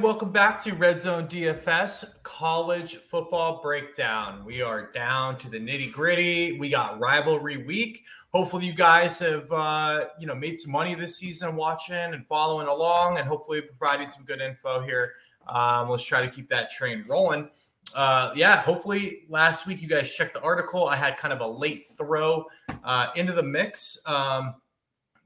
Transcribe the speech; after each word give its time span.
Welcome 0.00 0.30
back 0.30 0.62
to 0.62 0.74
Red 0.74 1.00
Zone 1.00 1.26
DFS 1.26 2.22
College 2.22 2.96
Football 2.96 3.60
Breakdown. 3.60 4.44
We 4.44 4.62
are 4.62 4.92
down 4.92 5.36
to 5.38 5.50
the 5.50 5.58
nitty 5.58 5.92
gritty. 5.92 6.56
We 6.56 6.68
got 6.68 7.00
rivalry 7.00 7.64
week. 7.64 8.04
Hopefully, 8.32 8.66
you 8.66 8.74
guys 8.74 9.18
have 9.18 9.50
uh, 9.50 10.04
you 10.20 10.28
know 10.28 10.36
made 10.36 10.56
some 10.56 10.70
money 10.70 10.94
this 10.94 11.16
season 11.16 11.56
watching 11.56 11.96
and 11.96 12.24
following 12.28 12.68
along, 12.68 13.18
and 13.18 13.26
hopefully 13.26 13.60
providing 13.60 14.08
some 14.08 14.24
good 14.24 14.40
info 14.40 14.80
here. 14.80 15.14
Um, 15.48 15.88
let's 15.88 16.04
try 16.04 16.22
to 16.22 16.28
keep 16.28 16.48
that 16.48 16.70
train 16.70 17.04
rolling. 17.08 17.50
Uh, 17.92 18.30
yeah, 18.36 18.60
hopefully 18.62 19.24
last 19.28 19.66
week 19.66 19.82
you 19.82 19.88
guys 19.88 20.12
checked 20.12 20.34
the 20.34 20.40
article. 20.42 20.86
I 20.86 20.94
had 20.94 21.16
kind 21.16 21.34
of 21.34 21.40
a 21.40 21.48
late 21.48 21.84
throw 21.96 22.46
uh, 22.84 23.08
into 23.16 23.32
the 23.32 23.42
mix, 23.42 23.98
um, 24.06 24.54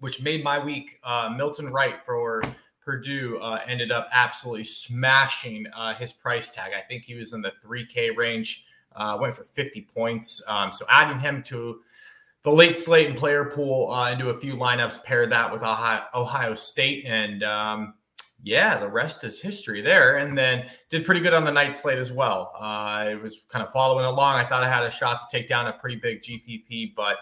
which 0.00 0.22
made 0.22 0.42
my 0.42 0.58
week. 0.58 0.98
Uh, 1.04 1.34
Milton 1.36 1.68
Wright 1.70 2.02
for 2.06 2.42
Purdue 2.84 3.38
uh, 3.40 3.60
ended 3.66 3.92
up 3.92 4.08
absolutely 4.12 4.64
smashing 4.64 5.66
uh, 5.74 5.94
his 5.94 6.12
price 6.12 6.52
tag. 6.54 6.72
I 6.76 6.80
think 6.80 7.04
he 7.04 7.14
was 7.14 7.32
in 7.32 7.42
the 7.42 7.52
3K 7.64 8.16
range, 8.16 8.64
uh, 8.96 9.16
went 9.20 9.34
for 9.34 9.44
50 9.44 9.82
points. 9.82 10.42
Um, 10.48 10.72
so 10.72 10.84
adding 10.88 11.20
him 11.20 11.42
to 11.44 11.80
the 12.42 12.50
late 12.50 12.76
slate 12.76 13.08
and 13.08 13.16
player 13.16 13.44
pool 13.44 13.90
uh, 13.90 14.10
into 14.10 14.30
a 14.30 14.38
few 14.38 14.56
lineups, 14.56 15.04
paired 15.04 15.30
that 15.30 15.52
with 15.52 15.62
Ohio, 15.62 16.02
Ohio 16.14 16.54
State. 16.54 17.04
And 17.06 17.44
um, 17.44 17.94
yeah, 18.42 18.78
the 18.78 18.88
rest 18.88 19.22
is 19.22 19.40
history 19.40 19.80
there. 19.80 20.16
And 20.16 20.36
then 20.36 20.66
did 20.90 21.04
pretty 21.04 21.20
good 21.20 21.34
on 21.34 21.44
the 21.44 21.52
night 21.52 21.76
slate 21.76 21.98
as 21.98 22.10
well. 22.10 22.52
Uh, 22.58 23.06
it 23.10 23.22
was 23.22 23.38
kind 23.48 23.64
of 23.64 23.70
following 23.72 24.04
along. 24.04 24.36
I 24.36 24.44
thought 24.44 24.64
I 24.64 24.68
had 24.68 24.82
a 24.82 24.90
shot 24.90 25.20
to 25.20 25.36
take 25.36 25.48
down 25.48 25.68
a 25.68 25.72
pretty 25.72 25.96
big 25.96 26.20
GPP, 26.20 26.96
but, 26.96 27.18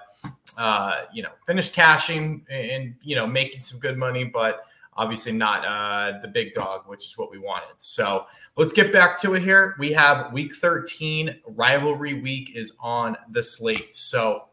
uh, 0.56 1.02
you 1.12 1.22
know, 1.22 1.30
finished 1.46 1.74
cashing 1.74 2.46
and, 2.48 2.94
you 3.02 3.14
know, 3.14 3.26
making 3.26 3.60
some 3.60 3.78
good 3.78 3.98
money. 3.98 4.24
But 4.24 4.64
obviously 5.00 5.32
not 5.32 5.64
uh, 5.64 6.18
the 6.20 6.28
big 6.28 6.52
dog, 6.52 6.82
which 6.86 7.06
is 7.06 7.16
what 7.16 7.30
we 7.30 7.38
wanted. 7.38 7.74
So 7.78 8.26
let's 8.56 8.74
get 8.74 8.92
back 8.92 9.18
to 9.22 9.32
it 9.32 9.42
here. 9.42 9.74
We 9.78 9.92
have 9.94 10.30
week 10.30 10.54
13, 10.54 11.40
rivalry 11.46 12.20
week 12.20 12.54
is 12.54 12.74
on 12.80 13.16
the 13.30 13.42
slate. 13.42 13.96
So 13.96 14.44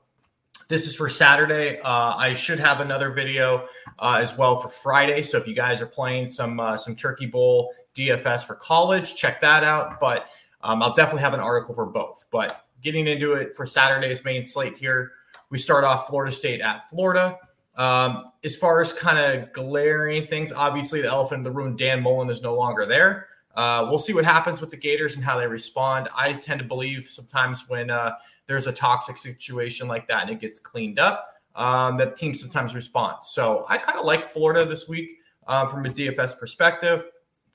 this 0.69 0.87
is 0.87 0.95
for 0.95 1.09
Saturday. 1.09 1.81
Uh, 1.81 2.15
I 2.15 2.33
should 2.33 2.59
have 2.59 2.79
another 2.79 3.11
video 3.11 3.67
uh, 3.99 4.19
as 4.21 4.37
well 4.37 4.55
for 4.55 4.69
Friday. 4.69 5.21
So 5.21 5.37
if 5.37 5.49
you 5.49 5.53
guys 5.53 5.81
are 5.81 5.85
playing 5.85 6.27
some 6.27 6.61
uh, 6.61 6.77
some 6.77 6.95
Turkey 6.95 7.25
Bowl 7.25 7.73
DFS 7.93 8.43
for 8.45 8.55
college, 8.55 9.15
check 9.15 9.41
that 9.41 9.65
out. 9.65 9.99
But 9.99 10.27
um, 10.61 10.81
I'll 10.81 10.95
definitely 10.95 11.23
have 11.23 11.33
an 11.33 11.41
article 11.41 11.75
for 11.75 11.85
both. 11.85 12.25
But 12.31 12.63
getting 12.81 13.05
into 13.05 13.33
it 13.33 13.53
for 13.53 13.65
Saturday's 13.65 14.23
main 14.23 14.43
slate 14.43 14.77
here, 14.77 15.11
we 15.49 15.57
start 15.57 15.83
off 15.83 16.07
Florida 16.07 16.31
State 16.31 16.61
at 16.61 16.89
Florida. 16.89 17.37
Um, 17.77 18.31
as 18.43 18.55
far 18.55 18.81
as 18.81 18.91
kind 18.91 19.19
of 19.19 19.53
glaring 19.53 20.25
things, 20.25 20.51
obviously 20.51 21.01
the 21.01 21.07
elephant 21.07 21.39
in 21.39 21.43
the 21.43 21.51
room, 21.51 21.75
Dan 21.75 22.01
Mullen 22.01 22.29
is 22.29 22.41
no 22.41 22.55
longer 22.55 22.85
there. 22.85 23.27
Uh, 23.55 23.87
we'll 23.89 23.99
see 23.99 24.13
what 24.13 24.25
happens 24.25 24.61
with 24.61 24.69
the 24.69 24.77
Gators 24.77 25.15
and 25.15 25.23
how 25.23 25.37
they 25.37 25.47
respond. 25.47 26.09
I 26.15 26.33
tend 26.33 26.59
to 26.59 26.65
believe 26.65 27.07
sometimes 27.09 27.69
when 27.69 27.89
uh, 27.89 28.13
there's 28.47 28.67
a 28.67 28.71
toxic 28.71 29.17
situation 29.17 29.87
like 29.87 30.07
that 30.07 30.23
and 30.23 30.31
it 30.31 30.39
gets 30.39 30.59
cleaned 30.59 30.99
up, 30.99 31.35
um, 31.55 31.97
that 31.97 32.15
teams 32.15 32.39
sometimes 32.39 32.75
respond. 32.75 33.17
So 33.23 33.65
I 33.67 33.77
kind 33.77 33.97
of 33.97 34.05
like 34.05 34.29
Florida 34.29 34.65
this 34.65 34.87
week 34.87 35.19
um, 35.47 35.69
from 35.69 35.85
a 35.85 35.89
DFS 35.89 36.37
perspective. 36.37 37.05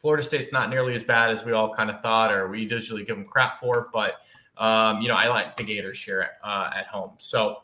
Florida 0.01 0.23
State's 0.25 0.53
not 0.53 0.71
nearly 0.71 0.95
as 0.95 1.05
bad 1.05 1.31
as 1.31 1.45
we 1.45 1.53
all 1.53 1.73
kind 1.73 1.89
of 1.89 2.01
thought, 2.01 2.33
or 2.33 2.49
we 2.49 2.63
usually 2.63 3.05
give 3.05 3.17
them 3.17 3.25
crap 3.25 3.61
for. 3.61 3.89
But 3.93 4.17
um, 4.59 5.01
you 5.01 5.09
know, 5.09 5.15
I 5.15 5.29
like 5.29 5.57
the 5.57 5.63
Gators 5.63 6.03
here 6.03 6.29
uh, 6.43 6.71
at 6.77 6.87
home. 6.87 7.13
So 7.19 7.59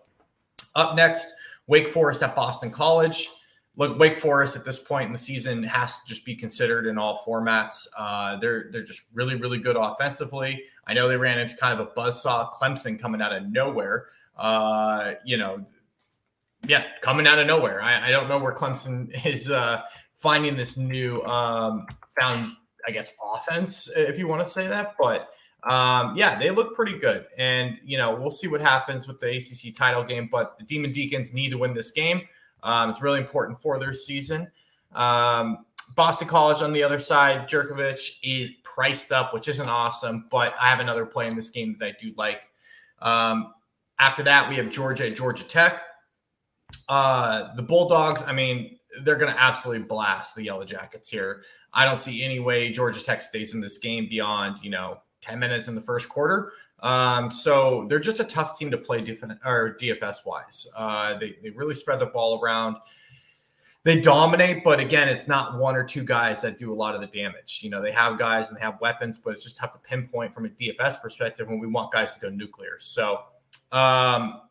up 0.77 0.95
next, 0.95 1.27
Wake 1.69 1.89
Forest 1.89 2.23
at 2.23 2.35
Boston 2.35 2.71
College. 2.71 3.29
Look, 3.77 3.97
Wake 3.97 4.19
Forest 4.19 4.57
at 4.57 4.65
this 4.65 4.81
point 4.81 5.07
in 5.07 5.13
the 5.13 5.19
season 5.19 5.63
has 5.63 6.01
to 6.01 6.09
just 6.09 6.25
be 6.25 6.35
considered 6.35 6.87
in 6.87 6.99
all 6.99 7.23
formats. 7.25 7.87
Uh, 7.97 8.37
they're 8.41 8.71
they're 8.73 8.83
just 8.83 9.03
really 9.15 9.37
really 9.37 9.59
good 9.59 9.77
offensively. 9.77 10.65
I 10.87 10.95
know 10.95 11.09
they 11.09 11.17
ran 11.17 11.39
into 11.39 11.57
kind 11.57 11.79
of 11.79 11.87
a 11.87 11.91
buzzsaw 11.93 12.51
Clemson 12.53 12.99
coming 12.99 13.23
out 13.23 13.33
of 13.33 13.49
nowhere. 13.53 14.07
Uh, 14.37 15.15
you 15.25 15.37
know, 15.37 15.65
yeah, 16.67 16.85
coming 17.03 17.27
out 17.27 17.39
of 17.39 17.47
nowhere. 17.47 17.81
I, 17.81 18.09
I 18.09 18.11
don't 18.11 18.29
know 18.29 18.39
where 18.39 18.55
Clemson 18.55 19.11
is 19.27 19.51
uh, 19.51 19.83
finding 20.15 20.57
this 20.57 20.77
new 20.77 21.23
um, 21.23 21.87
found, 22.19 22.53
I 22.87 22.91
guess, 22.91 23.13
offense, 23.35 23.89
if 23.97 24.19
you 24.19 24.27
want 24.27 24.43
to 24.43 24.49
say 24.49 24.67
that. 24.67 24.95
But 24.99 25.29
um, 25.65 26.17
yeah, 26.17 26.39
they 26.39 26.51
look 26.51 26.75
pretty 26.75 26.99
good. 26.99 27.27
And, 27.37 27.79
you 27.85 27.99
know, 27.99 28.15
we'll 28.15 28.31
see 28.31 28.49
what 28.49 28.61
happens 28.61 29.07
with 29.07 29.19
the 29.21 29.37
ACC 29.37 29.75
title 29.77 30.05
game, 30.05 30.29
but 30.31 30.57
the 30.59 30.65
Demon 30.65 30.93
Deacons 30.93 31.33
need 31.33 31.51
to 31.51 31.59
win 31.59 31.75
this 31.75 31.91
game. 31.91 32.23
Um, 32.63 32.91
it's 32.91 33.03
really 33.03 33.19
important 33.19 33.61
for 33.61 33.79
their 33.79 33.95
season. 33.95 34.51
Um, 34.93 35.65
Boston 35.95 36.29
College 36.29 36.63
on 36.63 36.73
the 36.73 36.83
other 36.83 37.01
side, 37.01 37.49
Jurkovec 37.49 38.19
is 38.23 38.51
priced 38.63 39.11
up, 39.11 39.35
which 39.35 39.49
isn't 39.49 39.69
awesome, 39.69 40.27
but 40.31 40.55
I 40.61 40.69
have 40.69 40.81
another 40.81 41.07
play 41.07 41.27
in 41.27 41.35
this 41.35 41.51
game 41.51 41.77
that 41.81 41.87
I 41.87 41.95
do 41.99 42.13
like. 42.17 42.43
Um, 43.01 43.55
after 43.99 44.23
that, 44.25 44.49
we 44.49 44.57
have 44.57 44.71
Georgia 44.71 45.09
at 45.09 45.17
Georgia 45.17 45.45
Tech. 45.45 45.83
Uh, 46.89 47.55
the 47.57 47.63
Bulldogs, 47.63 48.23
I 48.23 48.33
mean, 48.33 48.79
they're 49.03 49.17
going 49.17 49.33
to 49.33 49.41
absolutely 49.41 49.85
blast 49.85 50.35
the 50.35 50.45
Yellow 50.45 50.65
Jackets 50.65 51.09
here. 51.09 51.43
I 51.73 51.85
don't 51.85 52.01
see 52.01 52.23
any 52.23 52.39
way 52.39 52.71
Georgia 52.71 53.03
Tech 53.03 53.23
stays 53.23 53.55
in 53.55 53.61
this 53.61 53.79
game 53.79 54.09
beyond, 54.09 54.59
you 54.63 54.71
know, 54.71 54.99
10 55.21 55.39
minutes 55.39 55.69
in 55.69 55.75
the 55.75 55.81
first 55.81 56.09
quarter. 56.09 56.53
Um, 56.81 57.31
so 57.31 57.87
they're 57.89 57.99
just 57.99 58.21
a 58.21 58.25
tough 58.25 58.59
team 58.59 58.71
to 58.71 58.79
play 58.79 59.01
def- 59.01 59.25
or 59.45 59.77
DFS 59.81 60.25
wise. 60.25 60.67
Uh, 60.77 61.19
they, 61.19 61.37
they 61.43 61.51
really 61.51 61.75
spread 61.75 61.99
the 61.99 62.07
ball 62.07 62.41
around. 62.41 62.77
They 63.85 64.01
dominate, 64.01 64.65
but 64.65 64.81
again, 64.81 65.09
it's 65.09 65.29
not 65.29 65.59
one 65.59 65.75
or 65.75 65.85
two 65.85 66.05
guys 66.05 66.43
that 66.43 66.59
do 66.59 66.73
a 66.73 66.75
lot 66.75 66.95
of 66.95 67.01
the 67.01 67.07
damage. 67.07 67.61
You 67.63 67.71
know, 67.71 67.81
they 67.81 67.93
have 67.93 68.19
guys 68.19 68.49
and 68.49 68.57
they 68.57 68.61
have 68.61 68.81
weapons, 68.81 69.19
but 69.19 69.31
it's 69.31 69.43
just 69.43 69.57
tough 69.57 69.73
to 69.73 69.79
pinpoint 69.79 70.35
from 70.35 70.45
a 70.45 70.49
DFS 70.49 71.01
perspective 71.01 71.49
when 71.49 71.59
we 71.59 71.67
want 71.67 71.93
guys 71.93 72.13
to 72.13 72.21
go 72.21 72.29
nuclear. 72.29 72.77
So 72.81 73.23
um, 73.73 74.43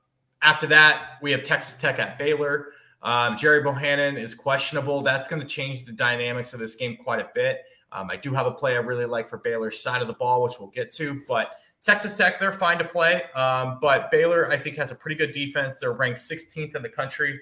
after 0.41 0.65
that, 0.67 1.17
we 1.21 1.31
have 1.31 1.43
Texas 1.43 1.79
Tech 1.79 1.99
at 1.99 2.17
Baylor. 2.17 2.69
Um, 3.03 3.37
Gerry 3.37 3.61
Bohanon 3.61 4.17
is 4.17 4.33
questionable. 4.33 5.01
That's 5.01 5.27
going 5.27 5.41
to 5.41 5.47
change 5.47 5.85
the 5.85 5.91
dynamics 5.91 6.53
of 6.53 6.59
this 6.59 6.75
game 6.75 6.97
quite 6.97 7.19
a 7.19 7.29
bit. 7.35 7.61
Um, 7.91 8.09
I 8.09 8.15
do 8.15 8.33
have 8.33 8.45
a 8.45 8.51
play 8.51 8.73
I 8.73 8.79
really 8.79 9.05
like 9.05 9.27
for 9.27 9.37
Baylor's 9.37 9.81
side 9.81 10.01
of 10.01 10.07
the 10.07 10.13
ball, 10.13 10.43
which 10.43 10.59
we'll 10.59 10.69
get 10.69 10.91
to. 10.93 11.21
But 11.27 11.51
Texas 11.81 12.17
Tech, 12.17 12.39
they're 12.39 12.51
fine 12.51 12.77
to 12.79 12.83
play. 12.83 13.23
Um, 13.35 13.77
but 13.81 14.11
Baylor, 14.11 14.51
I 14.51 14.57
think, 14.57 14.75
has 14.77 14.91
a 14.91 14.95
pretty 14.95 15.15
good 15.15 15.31
defense. 15.31 15.79
They're 15.79 15.93
ranked 15.93 16.19
16th 16.19 16.75
in 16.75 16.81
the 16.81 16.89
country 16.89 17.39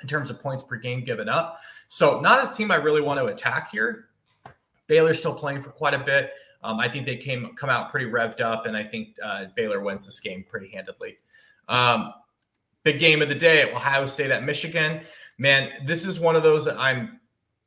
in 0.00 0.08
terms 0.08 0.30
of 0.30 0.40
points 0.40 0.62
per 0.62 0.76
game 0.76 1.02
given 1.02 1.28
up. 1.28 1.58
So, 1.88 2.20
not 2.20 2.52
a 2.52 2.56
team 2.56 2.70
I 2.70 2.76
really 2.76 3.00
want 3.00 3.18
to 3.20 3.26
attack 3.26 3.70
here. 3.70 4.08
Baylor's 4.86 5.18
still 5.18 5.34
playing 5.34 5.62
for 5.62 5.70
quite 5.70 5.94
a 5.94 5.98
bit. 5.98 6.32
Um, 6.62 6.78
I 6.80 6.88
think 6.88 7.04
they 7.06 7.16
came 7.16 7.54
come 7.56 7.70
out 7.70 7.90
pretty 7.90 8.06
revved 8.06 8.40
up, 8.40 8.66
and 8.66 8.76
I 8.76 8.82
think 8.82 9.16
uh, 9.22 9.46
Baylor 9.54 9.80
wins 9.80 10.04
this 10.04 10.20
game 10.20 10.44
pretty 10.48 10.68
handedly. 10.68 11.18
Um, 11.68 12.14
big 12.82 12.98
game 12.98 13.22
of 13.22 13.28
the 13.28 13.34
day: 13.34 13.72
Ohio 13.72 14.06
State 14.06 14.30
at 14.30 14.44
Michigan. 14.44 15.02
Man, 15.36 15.84
this 15.84 16.06
is 16.06 16.20
one 16.20 16.36
of 16.36 16.42
those 16.42 16.64
that 16.64 16.78
I'm 16.78 17.20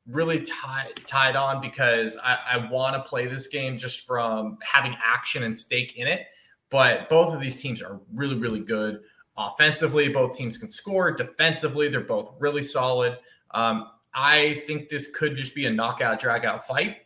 really 0.09 0.39
tied 0.39 0.95
tied 1.05 1.35
on 1.35 1.61
because 1.61 2.17
I, 2.23 2.37
I 2.53 2.71
want 2.71 2.95
to 2.95 3.01
play 3.03 3.27
this 3.27 3.47
game 3.47 3.77
just 3.77 4.05
from 4.05 4.57
having 4.61 4.95
action 5.03 5.43
and 5.43 5.57
stake 5.57 5.97
in 5.97 6.07
it. 6.07 6.27
But 6.69 7.09
both 7.09 7.33
of 7.33 7.39
these 7.39 7.61
teams 7.61 7.81
are 7.81 7.99
really, 8.13 8.35
really 8.35 8.59
good 8.59 9.01
offensively. 9.37 10.09
Both 10.09 10.35
teams 10.35 10.57
can 10.57 10.69
score. 10.69 11.11
Defensively, 11.11 11.87
they're 11.87 12.01
both 12.01 12.33
really 12.39 12.63
solid. 12.63 13.17
Um, 13.51 13.89
I 14.13 14.61
think 14.65 14.89
this 14.89 15.11
could 15.11 15.37
just 15.37 15.55
be 15.55 15.65
a 15.65 15.71
knockout, 15.71 16.19
drag 16.19 16.43
out 16.43 16.65
fight. 16.65 16.97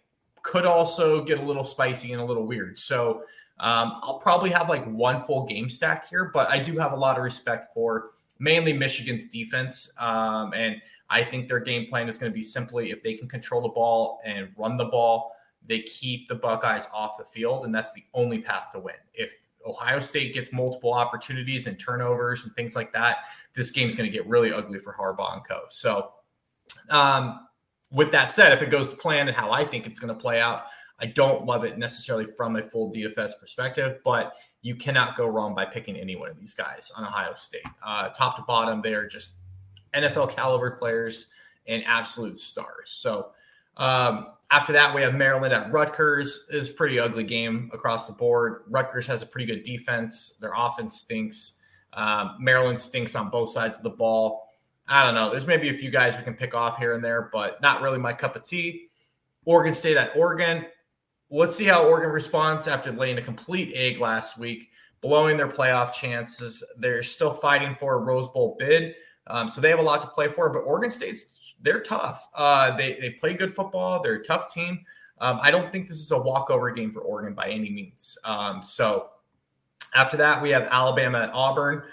Could 0.43 0.65
also 0.65 1.23
get 1.23 1.39
a 1.39 1.43
little 1.43 1.63
spicy 1.63 2.13
and 2.13 2.21
a 2.21 2.25
little 2.25 2.47
weird. 2.47 2.79
So 2.79 3.23
um, 3.59 3.99
I'll 4.01 4.19
probably 4.19 4.49
have 4.49 4.69
like 4.69 4.85
one 4.85 5.23
full 5.23 5.45
game 5.45 5.69
stack 5.69 6.09
here, 6.09 6.31
but 6.33 6.49
I 6.49 6.57
do 6.57 6.77
have 6.79 6.93
a 6.93 6.95
lot 6.95 7.17
of 7.17 7.23
respect 7.23 7.73
for 7.73 8.11
mainly 8.39 8.73
Michigan's 8.73 9.25
defense. 9.27 9.91
Um, 9.99 10.53
and 10.53 10.81
I 11.11 11.25
think 11.25 11.49
their 11.49 11.59
game 11.59 11.87
plan 11.89 12.07
is 12.07 12.17
going 12.17 12.31
to 12.31 12.35
be 12.35 12.43
simply 12.43 12.91
if 12.91 13.03
they 13.03 13.15
can 13.15 13.27
control 13.27 13.61
the 13.61 13.69
ball 13.69 14.21
and 14.23 14.47
run 14.57 14.77
the 14.77 14.85
ball, 14.85 15.33
they 15.67 15.81
keep 15.81 16.29
the 16.29 16.35
Buckeyes 16.35 16.87
off 16.93 17.17
the 17.17 17.25
field, 17.25 17.65
and 17.65 17.75
that's 17.75 17.91
the 17.91 18.03
only 18.13 18.39
path 18.39 18.71
to 18.71 18.79
win. 18.79 18.95
If 19.13 19.33
Ohio 19.67 19.99
State 19.99 20.33
gets 20.33 20.53
multiple 20.53 20.93
opportunities 20.93 21.67
and 21.67 21.77
turnovers 21.77 22.45
and 22.45 22.55
things 22.55 22.77
like 22.77 22.93
that, 22.93 23.17
this 23.55 23.71
game's 23.71 23.93
going 23.93 24.09
to 24.09 24.17
get 24.17 24.25
really 24.25 24.53
ugly 24.53 24.79
for 24.79 24.95
Harbaugh 24.97 25.33
and 25.33 25.45
co. 25.45 25.63
So, 25.69 26.13
um, 26.89 27.47
with 27.91 28.11
that 28.13 28.33
said, 28.33 28.53
if 28.53 28.61
it 28.61 28.69
goes 28.69 28.87
to 28.87 28.95
plan 28.95 29.27
and 29.27 29.35
how 29.35 29.51
I 29.51 29.65
think 29.65 29.85
it's 29.85 29.99
going 29.99 30.15
to 30.15 30.19
play 30.19 30.39
out, 30.39 30.63
I 30.97 31.07
don't 31.07 31.45
love 31.45 31.65
it 31.65 31.77
necessarily 31.77 32.25
from 32.37 32.55
a 32.55 32.63
full 32.63 32.91
DFS 32.91 33.33
perspective, 33.37 33.99
but 34.05 34.33
you 34.61 34.75
cannot 34.75 35.17
go 35.17 35.25
wrong 35.25 35.53
by 35.53 35.65
picking 35.65 35.97
any 35.97 36.15
one 36.15 36.29
of 36.29 36.39
these 36.39 36.53
guys 36.53 36.89
on 36.95 37.03
Ohio 37.03 37.33
State. 37.35 37.65
Uh, 37.85 38.09
top 38.09 38.37
to 38.37 38.43
bottom, 38.43 38.81
they 38.81 38.93
are 38.93 39.07
just 39.07 39.33
NFL 39.93 40.35
caliber 40.35 40.71
players 40.71 41.27
and 41.67 41.83
absolute 41.85 42.39
stars. 42.39 42.91
So 42.91 43.31
um, 43.77 44.27
after 44.49 44.73
that, 44.73 44.93
we 44.93 45.01
have 45.01 45.15
Maryland 45.15 45.53
at 45.53 45.71
Rutgers. 45.71 46.47
Is 46.49 46.69
pretty 46.69 46.99
ugly 46.99 47.23
game 47.23 47.69
across 47.73 48.07
the 48.07 48.13
board. 48.13 48.63
Rutgers 48.67 49.07
has 49.07 49.23
a 49.23 49.25
pretty 49.25 49.45
good 49.45 49.63
defense. 49.63 50.33
Their 50.39 50.53
offense 50.55 50.99
stinks. 50.99 51.53
Um, 51.93 52.37
Maryland 52.39 52.79
stinks 52.79 53.15
on 53.15 53.29
both 53.29 53.49
sides 53.49 53.77
of 53.77 53.83
the 53.83 53.89
ball. 53.89 54.47
I 54.87 55.05
don't 55.05 55.15
know. 55.15 55.29
There's 55.29 55.47
maybe 55.47 55.69
a 55.69 55.73
few 55.73 55.89
guys 55.89 56.17
we 56.17 56.23
can 56.23 56.33
pick 56.33 56.53
off 56.53 56.77
here 56.77 56.93
and 56.93 57.03
there, 57.03 57.29
but 57.31 57.61
not 57.61 57.81
really 57.81 57.97
my 57.97 58.13
cup 58.13 58.35
of 58.35 58.43
tea. 58.43 58.89
Oregon 59.45 59.73
State 59.73 59.97
at 59.97 60.15
Oregon. 60.15 60.65
Let's 61.29 61.55
see 61.55 61.65
how 61.65 61.85
Oregon 61.85 62.11
responds 62.11 62.67
after 62.67 62.91
laying 62.91 63.17
a 63.17 63.21
complete 63.21 63.71
egg 63.73 63.99
last 63.99 64.37
week, 64.37 64.69
blowing 64.99 65.37
their 65.37 65.47
playoff 65.47 65.93
chances. 65.93 66.63
They're 66.77 67.03
still 67.03 67.31
fighting 67.31 67.75
for 67.79 67.95
a 67.95 67.99
Rose 67.99 68.27
Bowl 68.27 68.57
bid, 68.59 68.95
um, 69.27 69.47
so 69.47 69.61
they 69.61 69.69
have 69.69 69.79
a 69.79 69.83
lot 69.83 70.01
to 70.01 70.07
play 70.09 70.27
for. 70.27 70.49
But 70.49 70.59
Oregon 70.59 70.91
State's 70.91 71.27
they're 71.61 71.81
tough. 71.81 72.27
Uh, 72.35 72.75
they 72.75 72.93
they 72.93 73.11
play 73.11 73.33
good 73.33 73.53
football. 73.53 74.01
They're 74.01 74.15
a 74.15 74.23
tough 74.23 74.53
team. 74.53 74.85
Um, 75.19 75.39
I 75.41 75.51
don't 75.51 75.71
think 75.71 75.87
this 75.87 75.97
is 75.97 76.11
a 76.11 76.17
walkover 76.17 76.71
game 76.71 76.91
for 76.91 77.01
Oregon 77.01 77.35
by 77.35 77.49
any 77.49 77.69
means. 77.69 78.17
Um, 78.25 78.63
so 78.63 79.09
after 79.93 80.17
that, 80.17 80.41
we 80.41 80.49
have 80.49 80.67
Alabama 80.71 81.19
at 81.19 81.29
Auburn. 81.33 81.83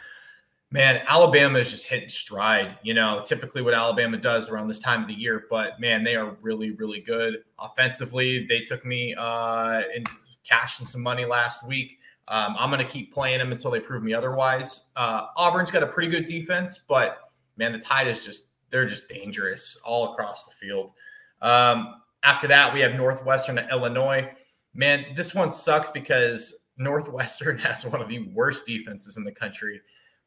Man, 0.70 1.02
Alabama 1.06 1.58
is 1.58 1.70
just 1.70 1.86
hitting 1.86 2.08
stride. 2.08 2.78
You 2.82 2.94
know, 2.94 3.22
typically 3.26 3.62
what 3.62 3.74
Alabama 3.74 4.16
does 4.16 4.48
around 4.48 4.68
this 4.68 4.78
time 4.78 5.02
of 5.02 5.08
the 5.08 5.14
year, 5.14 5.46
but 5.50 5.78
man, 5.80 6.04
they 6.04 6.16
are 6.16 6.36
really, 6.40 6.72
really 6.72 7.00
good 7.00 7.44
offensively. 7.58 8.46
They 8.46 8.60
took 8.60 8.84
me 8.84 9.14
uh, 9.14 9.82
and 9.94 10.06
cashed 10.44 10.80
in 10.80 10.86
some 10.86 11.02
money 11.02 11.24
last 11.24 11.66
week. 11.66 11.97
Um, 12.28 12.56
I'm 12.58 12.70
going 12.70 12.84
to 12.84 12.90
keep 12.90 13.12
playing 13.12 13.38
them 13.38 13.52
until 13.52 13.70
they 13.70 13.80
prove 13.80 14.02
me 14.02 14.12
otherwise. 14.12 14.90
Uh, 14.96 15.26
Auburn's 15.36 15.70
got 15.70 15.82
a 15.82 15.86
pretty 15.86 16.10
good 16.10 16.26
defense, 16.26 16.78
but 16.78 17.18
man, 17.56 17.72
the 17.72 17.78
Tide 17.78 18.06
is 18.06 18.24
just 18.24 18.48
they're 18.70 18.86
just 18.86 19.08
dangerous 19.08 19.80
all 19.84 20.12
across 20.12 20.44
the 20.44 20.52
field. 20.52 20.92
Um, 21.40 21.94
after 22.22 22.46
that, 22.48 22.72
we 22.72 22.80
have 22.80 22.94
Northwestern 22.94 23.58
at 23.58 23.70
Illinois. 23.70 24.30
Man, 24.74 25.06
this 25.14 25.34
one 25.34 25.50
sucks 25.50 25.88
because 25.88 26.66
Northwestern 26.76 27.58
has 27.60 27.86
one 27.86 28.02
of 28.02 28.08
the 28.08 28.28
worst 28.34 28.66
defenses 28.66 29.16
in 29.16 29.24
the 29.24 29.32
country. 29.32 29.80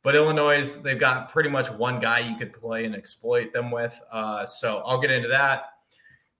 But 0.03 0.15
Illinois, 0.15 0.81
they've 0.81 0.99
got 0.99 1.31
pretty 1.31 1.49
much 1.49 1.69
one 1.69 1.99
guy 1.99 2.19
you 2.19 2.35
could 2.35 2.53
play 2.53 2.85
and 2.85 2.95
exploit 2.95 3.53
them 3.53 3.69
with. 3.69 3.99
Uh, 4.11 4.47
so 4.47 4.81
I'll 4.85 4.99
get 4.99 5.11
into 5.11 5.27
that. 5.27 5.65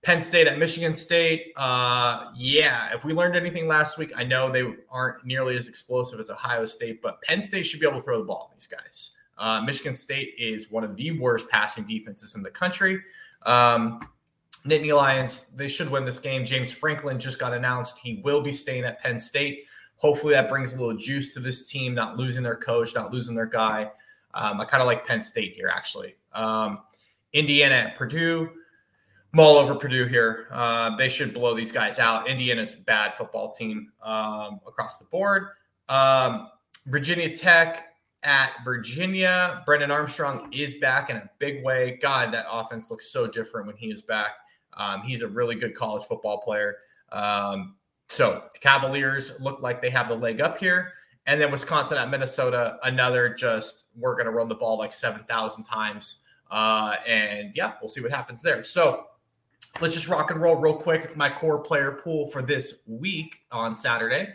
Penn 0.03 0.19
State 0.19 0.48
at 0.48 0.57
Michigan 0.57 0.94
State. 0.94 1.53
Uh, 1.56 2.31
yeah, 2.36 2.94
if 2.94 3.06
we 3.06 3.13
learned 3.13 3.36
anything 3.36 3.68
last 3.68 3.98
week, 3.98 4.12
I 4.15 4.24
know 4.24 4.51
they 4.51 4.63
aren't 4.89 5.24
nearly 5.25 5.56
as 5.56 5.68
explosive 5.68 6.19
as 6.19 6.30
Ohio 6.30 6.65
State, 6.65 7.01
but 7.01 7.21
Penn 7.21 7.39
State 7.39 7.63
should 7.63 7.80
be 7.80 7.88
able 7.88 8.00
to 8.00 8.03
throw 8.03 8.18
the 8.18 8.25
ball 8.25 8.50
on 8.50 8.56
these 8.56 8.68
guys. 8.68 9.12
Uh, 9.38 9.62
Michigan 9.62 9.95
State 9.95 10.33
is 10.39 10.71
one 10.71 10.83
of 10.83 10.95
the 10.95 11.19
worst 11.19 11.48
passing 11.50 11.83
defenses 11.83 12.36
in 12.36 12.42
the 12.42 12.50
country. 12.50 13.00
Um, 13.45 14.07
Nittany 14.65 14.95
Lions, 14.95 15.48
they 15.56 15.68
should 15.68 15.89
win 15.89 16.06
this 16.06 16.19
game. 16.19 16.45
James 16.45 16.71
Franklin 16.71 17.19
just 17.19 17.39
got 17.39 17.53
announced. 17.53 18.00
He 18.00 18.21
will 18.24 18.42
be 18.42 18.51
staying 18.51 18.83
at 18.83 19.01
Penn 19.01 19.19
State. 19.19 19.65
Hopefully, 19.98 20.33
that 20.33 20.50
brings 20.50 20.74
a 20.74 20.77
little 20.77 20.98
juice 20.98 21.33
to 21.36 21.39
this 21.39 21.68
team, 21.69 21.94
not 21.94 22.18
losing 22.18 22.44
their 22.44 22.56
coach, 22.56 22.95
not 22.95 23.12
losing 23.12 23.36
their 23.36 23.45
guy. 23.45 23.92
Um, 24.33 24.59
I 24.62 24.65
kind 24.65 24.81
of 24.81 24.88
like 24.88 25.06
Penn 25.06 25.21
State 25.21 25.53
here, 25.53 25.71
actually. 25.71 26.15
Um, 26.33 26.80
Indiana 27.33 27.75
at 27.75 27.95
Purdue. 27.95 28.50
I'm 29.33 29.39
all 29.39 29.57
over 29.57 29.75
Purdue 29.75 30.06
here. 30.06 30.48
Uh, 30.51 30.95
they 30.98 31.07
should 31.07 31.33
blow 31.33 31.56
these 31.56 31.72
guys 31.72 32.00
out. 32.00 32.28
Indiana's 32.28 32.74
bad 32.74 33.13
football 33.13 33.51
team 33.51 33.92
um, 34.04 34.60
across 34.68 34.98
the 34.98 35.06
board. 35.06 35.48
Um, 35.88 36.50
Virginia 36.88 37.33
Tech 37.33 37.95
at 38.24 38.51
Virginia. 38.66 39.63
Brennan 39.66 39.89
Armstrong 39.89 40.50
is 40.51 40.75
back 40.75 41.10
in 41.10 41.18
a 41.18 41.30
big 41.39 41.63
way. 41.63 41.98
God, 42.01 42.33
that 42.33 42.45
offense 42.51 42.92
looks 42.92 43.12
so 43.12 43.25
different 43.25 43.68
when 43.68 43.78
he 43.78 43.88
is 43.88 44.01
back. 44.01 44.31
Um, 44.74 45.01
he's 45.01 45.22
a 45.22 45.28
really 45.28 45.56
good 45.56 45.75
college 45.75 46.06
football 46.06 46.39
player. 46.39 46.77
Um, 47.12 47.75
so 48.07 48.44
the 48.51 48.60
Cavaliers 48.60 49.39
look 49.39 49.62
like 49.62 49.81
they 49.81 49.89
have 49.89 50.10
the 50.10 50.16
leg 50.16 50.42
up 50.42 50.57
here. 50.57 50.92
And 51.25 51.39
then 51.39 51.51
Wisconsin 51.51 51.98
at 51.98 52.10
Minnesota, 52.10 52.80
another 52.84 53.34
just 53.34 53.86
we're 53.95 54.13
going 54.13 54.25
to 54.25 54.31
run 54.31 54.50
the 54.50 54.56
ball 54.56 54.77
like 54.77 54.92
7,000 54.92 55.63
times. 55.63 56.19
Uh, 56.50 56.95
and 57.07 57.51
yeah, 57.56 57.74
we'll 57.81 57.88
see 57.88 58.01
what 58.01 58.12
happens 58.12 58.42
there. 58.42 58.63
So 58.63 59.06
let's 59.79 59.95
just 59.95 60.07
rock 60.07 60.31
and 60.31 60.41
roll 60.41 60.56
real 60.56 60.75
quick. 60.75 61.15
My 61.15 61.29
core 61.29 61.59
player 61.59 61.91
pool 61.91 62.27
for 62.27 62.41
this 62.41 62.81
week 62.88 63.41
on 63.51 63.73
Saturday. 63.75 64.33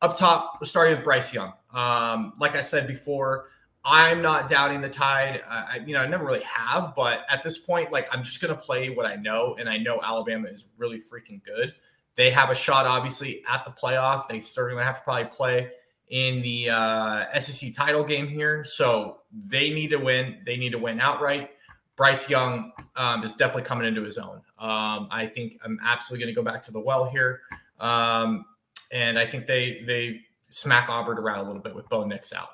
Up 0.00 0.18
top, 0.18 0.64
starting 0.64 0.96
with 0.96 1.04
Bryce 1.04 1.32
Young. 1.32 1.52
Um, 1.72 2.32
like 2.40 2.56
I 2.56 2.62
said 2.62 2.88
before, 2.88 3.50
I'm 3.84 4.22
not 4.22 4.48
doubting 4.48 4.80
the 4.80 4.88
Tide. 4.88 5.42
I, 5.48 5.80
you 5.86 5.94
know, 5.94 6.00
I 6.00 6.06
never 6.06 6.24
really 6.24 6.42
have, 6.42 6.94
but 6.96 7.24
at 7.28 7.42
this 7.42 7.58
point, 7.58 7.92
like 7.92 8.08
I'm 8.12 8.24
just 8.24 8.40
gonna 8.40 8.56
play 8.56 8.90
what 8.90 9.06
I 9.06 9.16
know, 9.16 9.56
and 9.58 9.68
I 9.68 9.78
know 9.78 10.00
Alabama 10.02 10.48
is 10.48 10.64
really 10.76 10.98
freaking 10.98 11.42
good. 11.44 11.74
They 12.14 12.30
have 12.30 12.50
a 12.50 12.54
shot, 12.54 12.86
obviously, 12.86 13.42
at 13.48 13.64
the 13.64 13.70
playoff. 13.70 14.28
They 14.28 14.40
certainly 14.40 14.84
have 14.84 14.98
to 14.98 15.02
probably 15.02 15.24
play 15.24 15.70
in 16.08 16.42
the 16.42 16.68
uh, 16.68 17.40
SEC 17.40 17.74
title 17.74 18.04
game 18.04 18.28
here, 18.28 18.64
so 18.64 19.18
they 19.32 19.70
need 19.70 19.88
to 19.88 19.96
win. 19.96 20.42
They 20.44 20.56
need 20.56 20.72
to 20.72 20.78
win 20.78 21.00
outright. 21.00 21.50
Bryce 21.96 22.28
Young 22.28 22.72
um, 22.96 23.22
is 23.22 23.34
definitely 23.34 23.62
coming 23.62 23.86
into 23.86 24.02
his 24.02 24.18
own. 24.18 24.36
Um, 24.58 25.08
I 25.10 25.30
think 25.32 25.58
I'm 25.64 25.78
absolutely 25.84 26.24
going 26.24 26.34
to 26.34 26.40
go 26.40 26.44
back 26.44 26.62
to 26.64 26.72
the 26.72 26.80
well 26.80 27.08
here. 27.08 27.42
Um, 27.80 28.46
and 28.92 29.18
I 29.18 29.26
think 29.26 29.46
they 29.46 29.82
they 29.86 30.20
smack 30.48 30.88
Auburn 30.88 31.18
around 31.18 31.40
a 31.40 31.42
little 31.44 31.62
bit 31.62 31.74
with 31.74 31.88
Bo 31.88 32.04
Nix 32.04 32.32
out. 32.32 32.48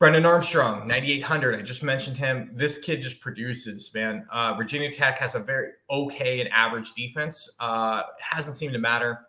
Brennan 0.00 0.26
Armstrong, 0.26 0.88
9,800. 0.88 1.58
I 1.58 1.62
just 1.62 1.84
mentioned 1.84 2.16
him. 2.16 2.50
This 2.52 2.78
kid 2.78 3.00
just 3.00 3.20
produces, 3.20 3.92
man. 3.94 4.26
Uh, 4.30 4.52
Virginia 4.54 4.92
Tech 4.92 5.18
has 5.18 5.36
a 5.36 5.38
very 5.38 5.70
okay 5.88 6.40
and 6.40 6.50
average 6.50 6.92
defense. 6.94 7.48
Uh, 7.60 8.02
hasn't 8.18 8.56
seemed 8.56 8.72
to 8.72 8.80
matter, 8.80 9.20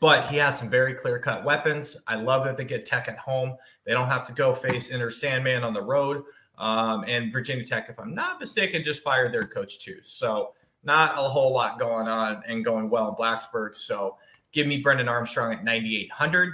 but 0.00 0.26
he 0.28 0.38
has 0.38 0.58
some 0.58 0.70
very 0.70 0.94
clear 0.94 1.18
cut 1.18 1.44
weapons. 1.44 1.96
I 2.08 2.16
love 2.16 2.44
that 2.44 2.56
they 2.56 2.64
get 2.64 2.86
Tech 2.86 3.06
at 3.06 3.18
home. 3.18 3.54
They 3.84 3.92
don't 3.92 4.08
have 4.08 4.26
to 4.28 4.32
go 4.32 4.54
face 4.54 4.90
Enter 4.90 5.10
Sandman 5.10 5.62
on 5.62 5.74
the 5.74 5.82
road. 5.82 6.24
Um, 6.58 7.04
and 7.08 7.32
Virginia 7.32 7.64
Tech, 7.64 7.88
if 7.88 7.98
I'm 7.98 8.14
not 8.14 8.40
mistaken, 8.40 8.82
just 8.82 9.02
fired 9.02 9.32
their 9.32 9.46
coach 9.46 9.80
too. 9.80 9.98
So 10.02 10.52
not 10.84 11.14
a 11.18 11.22
whole 11.22 11.52
lot 11.52 11.78
going 11.78 12.08
on 12.08 12.42
and 12.46 12.64
going 12.64 12.90
well 12.90 13.08
in 13.08 13.14
Blacksburg. 13.14 13.74
So 13.76 14.16
Give 14.52 14.66
me 14.66 14.78
Brennan 14.78 15.08
Armstrong 15.08 15.52
at 15.52 15.64
9,800. 15.64 16.52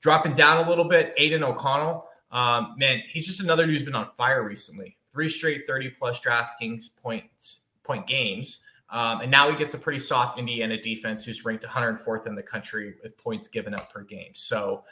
Dropping 0.00 0.34
down 0.34 0.64
a 0.64 0.68
little 0.68 0.84
bit, 0.84 1.14
Aidan 1.16 1.44
O'Connell. 1.44 2.06
Um, 2.30 2.74
man, 2.76 3.02
he's 3.08 3.26
just 3.26 3.40
another 3.40 3.64
dude 3.64 3.74
who's 3.74 3.82
been 3.84 3.94
on 3.94 4.08
fire 4.16 4.42
recently. 4.42 4.96
Three 5.12 5.28
straight 5.28 5.66
30 5.66 5.90
plus 5.90 6.20
DraftKings 6.20 6.90
points 7.00 7.62
point 7.84 8.06
games. 8.06 8.60
Um, 8.90 9.20
and 9.20 9.30
now 9.30 9.50
he 9.50 9.56
gets 9.56 9.74
a 9.74 9.78
pretty 9.78 9.98
soft 9.98 10.38
Indiana 10.38 10.80
defense 10.80 11.24
who's 11.24 11.44
ranked 11.44 11.64
104th 11.64 12.26
in 12.26 12.34
the 12.34 12.42
country 12.42 12.94
with 13.02 13.16
points 13.18 13.48
given 13.48 13.74
up 13.74 13.92
per 13.92 14.02
game. 14.02 14.30
So, 14.34 14.84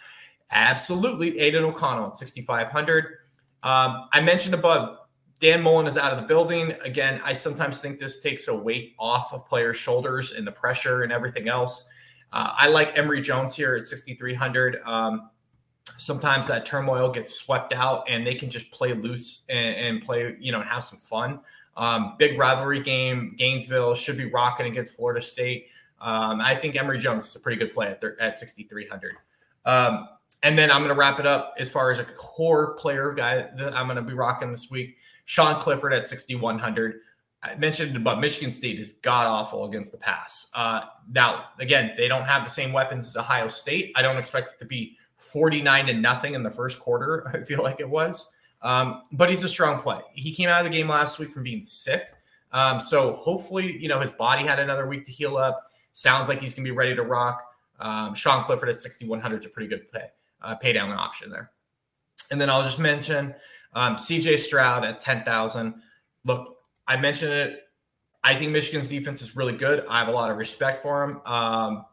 absolutely, 0.51 1.39
Aidan 1.39 1.65
O'Connell 1.65 2.09
at 2.09 2.15
6,500. 2.15 3.07
Um, 3.67 4.09
I 4.13 4.21
mentioned 4.21 4.55
above, 4.55 4.97
Dan 5.41 5.61
Mullen 5.61 5.89
is 5.89 5.97
out 5.97 6.13
of 6.13 6.21
the 6.21 6.27
building. 6.29 6.77
Again, 6.85 7.21
I 7.25 7.35
sometimes 7.35 7.81
think 7.81 7.99
this 7.99 8.21
takes 8.21 8.47
a 8.47 8.55
weight 8.55 8.95
off 8.97 9.33
of 9.33 9.45
players' 9.45 9.77
shoulders 9.77 10.31
and 10.31 10.47
the 10.47 10.53
pressure 10.53 11.03
and 11.03 11.11
everything 11.11 11.49
else. 11.49 11.85
Uh, 12.33 12.53
I 12.57 12.69
like 12.69 12.97
Emory 12.97 13.21
Jones 13.21 13.57
here 13.57 13.75
at 13.75 13.89
6,300. 13.89 14.79
Um, 14.85 15.31
sometimes 15.99 16.47
that 16.47 16.65
turmoil 16.65 17.11
gets 17.11 17.35
swept 17.35 17.73
out 17.73 18.05
and 18.09 18.25
they 18.25 18.37
can 18.37 18.51
just 18.51 18.71
play 18.71 18.95
loose 18.95 19.43
and, 19.49 19.75
and 19.75 20.03
play, 20.05 20.37
you 20.39 20.53
know, 20.53 20.61
and 20.61 20.69
have 20.69 20.85
some 20.85 21.01
fun. 21.01 21.41
Um, 21.77 22.15
big 22.19 22.39
rivalry 22.39 22.79
game. 22.79 23.35
Gainesville 23.37 23.97
should 23.97 24.17
be 24.17 24.27
rocking 24.27 24.67
against 24.67 24.95
Florida 24.95 25.21
State. 25.21 25.67
Um, 26.01 26.41
I 26.41 26.55
think 26.55 26.77
Emory 26.77 26.99
Jones 26.99 27.27
is 27.27 27.35
a 27.35 27.41
pretty 27.41 27.59
good 27.59 27.75
play 27.75 27.89
at, 27.89 28.01
at 28.21 28.39
6,300. 28.39 29.17
Um, 29.65 30.09
and 30.43 30.59
then 30.59 30.71
I'm 30.71 30.79
going 30.79 30.91
to 30.91 30.99
wrap 30.99 31.21
it 31.21 31.27
up 31.27 31.55
as 31.59 31.69
far 31.69 31.91
as 31.91 31.99
a 31.99 32.05
core 32.05 32.75
player 32.75 33.13
guy 33.13 33.49
that 33.57 33.75
I'm 33.75 33.87
going 33.87 33.97
to 33.97 34.03
be 34.03 34.15
rocking 34.15 34.51
this 34.51 34.71
week. 34.71 34.97
Sean 35.25 35.61
Clifford 35.61 35.93
at 35.93 36.09
6,100. 36.09 37.01
I 37.43 37.55
mentioned 37.57 37.97
about 37.97 38.21
Michigan 38.21 38.53
State 38.53 38.79
is 38.79 38.95
god 39.03 39.27
awful 39.27 39.67
against 39.67 39.93
the 39.93 39.99
pass. 39.99 40.49
Uh, 40.55 40.83
now, 41.11 41.47
again, 41.59 41.93
they 41.97 42.09
don't 42.09 42.25
have 42.25 42.45
the 42.45 42.51
same 42.51 42.73
weapons 42.73 43.07
as 43.07 43.17
Ohio 43.17 43.49
State. 43.49 43.93
I 43.95 44.03
don't 44.03 44.17
expect 44.17 44.51
it 44.51 44.59
to 44.61 44.65
be 44.65 44.97
49 45.17 45.87
to 45.87 45.95
nothing 45.95 46.35
in 46.35 46.43
the 46.43 46.51
first 46.51 46.81
quarter. 46.81 47.27
I 47.35 47.43
feel 47.45 47.63
like 47.63 47.81
it 47.81 47.89
was. 47.89 48.29
Um, 48.63 49.03
but 49.13 49.31
he's 49.31 49.45
a 49.45 49.49
strong 49.49 49.81
play. 49.81 50.01
He 50.15 50.33
came 50.33 50.49
out 50.49 50.65
of 50.65 50.71
the 50.71 50.77
game 50.77 50.89
last 50.89 51.19
week 51.19 51.33
from 51.33 51.43
being 51.43 51.63
sick. 51.63 52.09
Um, 52.53 52.81
so 52.81 53.13
hopefully, 53.13 53.77
you 53.77 53.89
know, 53.89 54.01
his 54.01 54.11
body 54.11 54.45
had 54.47 54.59
another 54.59 54.87
week 54.87 55.05
to 55.07 55.13
heal 55.13 55.37
up. 55.37 55.71
Sounds 55.93 56.29
like 56.29 56.41
he's 56.41 56.55
going 56.55 56.65
to 56.65 56.71
be 56.71 56.77
ready 56.77 56.95
to 56.95 57.03
rock. 57.03 57.43
Um, 57.81 58.15
Sean 58.15 58.45
Clifford 58.45 58.69
at 58.69 58.81
6,100 58.81 59.41
is 59.41 59.47
a 59.47 59.49
pretty 59.49 59.69
good 59.69 59.91
pay, 59.93 60.07
uh, 60.47 60.55
pay 60.55 60.73
down 60.73 60.91
option 60.93 61.31
there. 61.31 61.51
And 62.31 62.41
then 62.41 62.49
I'll 62.49 62.63
just 62.63 62.79
mention 62.79 63.35
um, 63.75 63.97
CJ 63.97 64.39
Stroud 64.39 64.85
at 64.85 65.01
10,000. 65.01 65.75
Look, 66.25 66.57
I 66.87 66.97
mentioned 66.97 67.33
it. 67.33 67.63
I 68.25 68.35
think 68.35 68.51
Michigan's 68.51 68.89
defense 68.89 69.23
is 69.23 69.37
really 69.37 69.53
good. 69.53 69.85
I 69.89 69.99
have 69.99 70.09
a 70.09 70.13
lot 70.13 70.31
of 70.31 70.37
respect 70.37 70.83
for 70.83 71.05
him. 71.05 71.21
Um, 71.27 71.85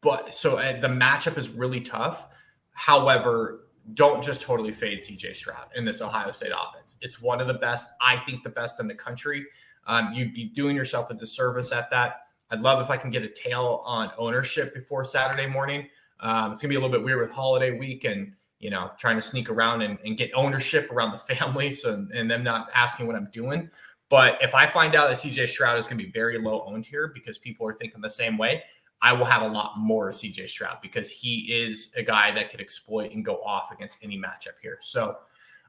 but 0.00 0.34
so 0.34 0.56
uh, 0.56 0.80
the 0.80 0.88
matchup 0.88 1.38
is 1.38 1.48
really 1.48 1.80
tough. 1.80 2.26
However, 2.72 3.66
don't 3.94 4.22
just 4.22 4.42
totally 4.42 4.72
fade 4.72 5.00
CJ 5.00 5.36
Stroud 5.36 5.66
in 5.74 5.84
this 5.84 6.00
Ohio 6.00 6.32
State 6.32 6.52
offense. 6.52 6.96
It's 7.00 7.20
one 7.20 7.40
of 7.40 7.46
the 7.46 7.54
best, 7.54 7.88
I 8.00 8.16
think, 8.18 8.42
the 8.42 8.50
best 8.50 8.80
in 8.80 8.88
the 8.88 8.94
country. 8.94 9.46
Um, 9.86 10.12
you'd 10.12 10.34
be 10.34 10.44
doing 10.44 10.76
yourself 10.76 11.10
a 11.10 11.14
disservice 11.14 11.72
at 11.72 11.90
that. 11.90 12.22
I'd 12.50 12.60
love 12.60 12.80
if 12.80 12.90
I 12.90 12.96
can 12.96 13.10
get 13.10 13.22
a 13.22 13.28
tail 13.28 13.82
on 13.84 14.10
ownership 14.18 14.74
before 14.74 15.04
Saturday 15.04 15.46
morning. 15.46 15.88
Um, 16.20 16.52
it's 16.52 16.62
gonna 16.62 16.70
be 16.70 16.76
a 16.76 16.80
little 16.80 16.92
bit 16.92 17.02
weird 17.02 17.20
with 17.20 17.30
holiday 17.30 17.78
week 17.78 18.04
and 18.04 18.32
you 18.58 18.70
know 18.70 18.90
trying 18.98 19.16
to 19.16 19.22
sneak 19.22 19.50
around 19.50 19.82
and, 19.82 19.98
and 20.04 20.16
get 20.16 20.30
ownership 20.34 20.90
around 20.90 21.12
the 21.12 21.34
family, 21.34 21.70
so 21.70 22.06
and 22.14 22.30
them 22.30 22.42
not 22.42 22.70
asking 22.74 23.06
what 23.06 23.16
I'm 23.16 23.28
doing. 23.32 23.70
But 24.08 24.42
if 24.42 24.54
I 24.54 24.66
find 24.66 24.96
out 24.96 25.08
that 25.08 25.18
CJ 25.18 25.48
Stroud 25.48 25.78
is 25.78 25.86
to 25.86 25.94
be 25.94 26.10
very 26.10 26.36
low 26.36 26.64
owned 26.66 26.84
here 26.84 27.12
because 27.14 27.38
people 27.38 27.66
are 27.66 27.74
thinking 27.74 28.00
the 28.00 28.10
same 28.10 28.36
way, 28.36 28.64
I 29.00 29.12
will 29.12 29.24
have 29.24 29.42
a 29.42 29.48
lot 29.48 29.78
more 29.78 30.10
of 30.10 30.16
CJ 30.16 30.48
Stroud 30.48 30.78
because 30.82 31.10
he 31.10 31.52
is 31.52 31.92
a 31.96 32.02
guy 32.02 32.32
that 32.32 32.50
could 32.50 32.60
exploit 32.60 33.12
and 33.12 33.24
go 33.24 33.36
off 33.42 33.70
against 33.72 33.98
any 34.02 34.18
matchup 34.18 34.58
here. 34.60 34.78
So, 34.80 35.18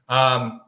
um, 0.08 0.60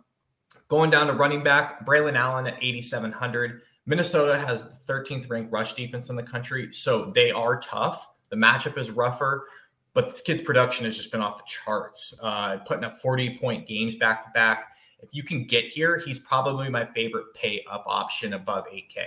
going 0.69 0.91
down 0.91 1.09
to 1.09 1.13
running 1.13 1.43
back, 1.43 1.85
Braylon 1.85 2.17
Allen 2.17 2.47
at 2.47 2.55
8,700. 2.63 3.63
Minnesota 3.87 4.39
has 4.39 4.65
the 4.65 4.93
13th 4.93 5.29
ranked 5.29 5.53
rush 5.53 5.75
defense 5.75 6.09
in 6.09 6.17
the 6.17 6.23
country, 6.23 6.73
so 6.73 7.11
they 7.15 7.31
are 7.31 7.61
tough. 7.61 8.09
The 8.31 8.37
matchup 8.37 8.79
is 8.79 8.91
rougher, 8.91 9.47
but 9.95 10.11
this 10.11 10.21
kid's 10.21 10.43
production 10.43 10.85
has 10.85 10.97
just 10.97 11.11
been 11.11 11.21
off 11.21 11.39
the 11.39 11.45
charts, 11.47 12.15
uh, 12.21 12.59
putting 12.59 12.85
up 12.85 13.01
40 13.01 13.39
point 13.39 13.67
games 13.67 13.95
back 13.95 14.25
to 14.25 14.31
back. 14.33 14.77
If 15.01 15.11
you 15.13 15.23
can 15.23 15.45
get 15.45 15.67
here, 15.67 15.99
he's 15.99 16.19
probably 16.19 16.69
my 16.69 16.85
favorite 16.85 17.33
pay 17.35 17.65
up 17.71 17.85
option 17.87 18.35
above 18.35 18.67
8K. 18.67 19.05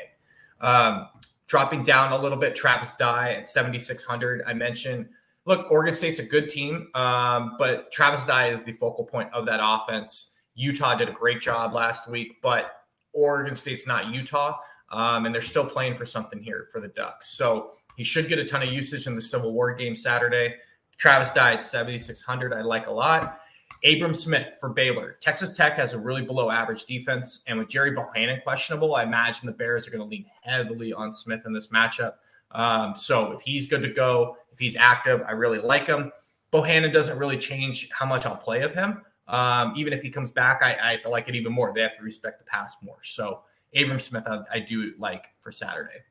Um, 0.62 1.10
dropping 1.48 1.84
down 1.84 2.14
a 2.14 2.18
little 2.18 2.38
bit, 2.38 2.56
Travis 2.56 2.92
Dye 2.98 3.34
at 3.34 3.50
7,600. 3.50 4.44
I 4.48 4.54
mentioned, 4.54 5.10
look, 5.46 5.70
Oregon 5.72 5.94
State's 5.94 6.20
a 6.20 6.24
good 6.24 6.48
team, 6.50 6.88
um, 6.94 7.56
but 7.58 7.92
Travis 7.92 8.24
Dye 8.26 8.48
is 8.48 8.62
the 8.62 8.74
focal 8.74 9.06
point 9.06 9.34
of 9.34 9.46
that 9.46 9.60
offense. 9.62 10.32
Utah 10.56 10.96
did 10.96 11.10
a 11.10 11.14
great 11.14 11.42
job 11.42 11.74
last 11.74 12.08
week, 12.08 12.38
but 12.42 12.84
Oregon 13.14 13.56
State's 13.56 13.88
not 13.88 14.14
Utah, 14.14 14.58
um, 14.92 15.26
and 15.26 15.34
they're 15.34 15.42
still 15.42 15.66
playing 15.66 15.96
for 15.96 16.06
something 16.06 16.42
here 16.42 16.68
for 16.72 16.80
the 16.80 16.88
Ducks. 16.90 17.30
So 17.30 17.72
he 17.98 18.04
should 18.04 18.30
get 18.30 18.40
a 18.40 18.46
ton 18.46 18.64
of 18.64 18.72
usage 18.72 19.08
in 19.08 19.16
the 19.16 19.22
Civil 19.22 19.54
War 19.54 19.74
game 19.74 19.96
Saturday. 19.96 20.56
Travis 20.98 21.30
Dye 21.32 21.54
at 21.54 21.66
7,600. 21.66 22.54
I 22.54 22.62
like 22.62 22.88
a 22.88 22.92
lot. 22.92 23.40
Abram 23.84 24.14
Smith 24.14 24.54
for 24.60 24.70
Baylor. 24.70 25.18
Texas 25.20 25.56
Tech 25.56 25.74
has 25.74 25.94
a 25.94 26.00
really 26.00 26.24
below 26.24 26.50
average 26.50 26.86
defense. 26.86 27.44
And 27.48 27.60
with 27.60 27.68
Gerry 27.68 27.92
Bohanon 27.92 28.42
questionable, 28.42 28.96
I 28.96 29.04
imagine 29.04 29.46
the 29.46 29.54
Bears 29.54 29.88
are 29.88 29.92
going 29.92 30.02
to 30.02 30.08
lean 30.08 30.26
heavily 30.42 30.94
on 30.94 31.12
Smith 31.12 31.44
in 31.46 31.54
this 31.54 31.68
matchup. 31.68 32.14
Um, 32.52 32.96
so 32.96 33.32
if 33.34 33.42
he's 33.42 33.68
good 33.68 33.84
to 33.84 33.94
go, 33.94 34.38
if 34.52 34.60
he's 34.60 34.76
active, 34.76 35.22
I 35.28 35.34
really 35.34 35.60
like 35.60 35.88
him. 35.88 36.12
Bohannon 36.52 36.92
doesn't 36.92 37.18
really 37.18 37.38
change 37.38 37.90
how 37.92 38.06
much 38.06 38.26
I'll 38.26 38.38
play 38.38 38.62
of 38.62 38.74
him. 38.74 39.02
Um, 39.28 39.74
even 39.76 39.94
if 39.94 40.02
he 40.02 40.10
comes 40.10 40.32
back, 40.32 40.62
I, 40.64 41.00
I 41.06 41.10
like 41.10 41.28
it 41.28 41.36
even 41.36 41.52
more. 41.52 41.74
They 41.76 41.82
have 41.82 41.98
to 41.98 42.04
respect 42.04 42.40
the 42.40 42.46
pass 42.46 42.78
more. 42.82 43.00
So 43.04 43.42
Abram 43.76 44.00
Smith, 44.00 44.26
I, 44.28 44.40
I 44.52 44.60
do 44.60 44.94
like 44.98 45.28
for 45.42 45.52
Saturday. 45.52 46.04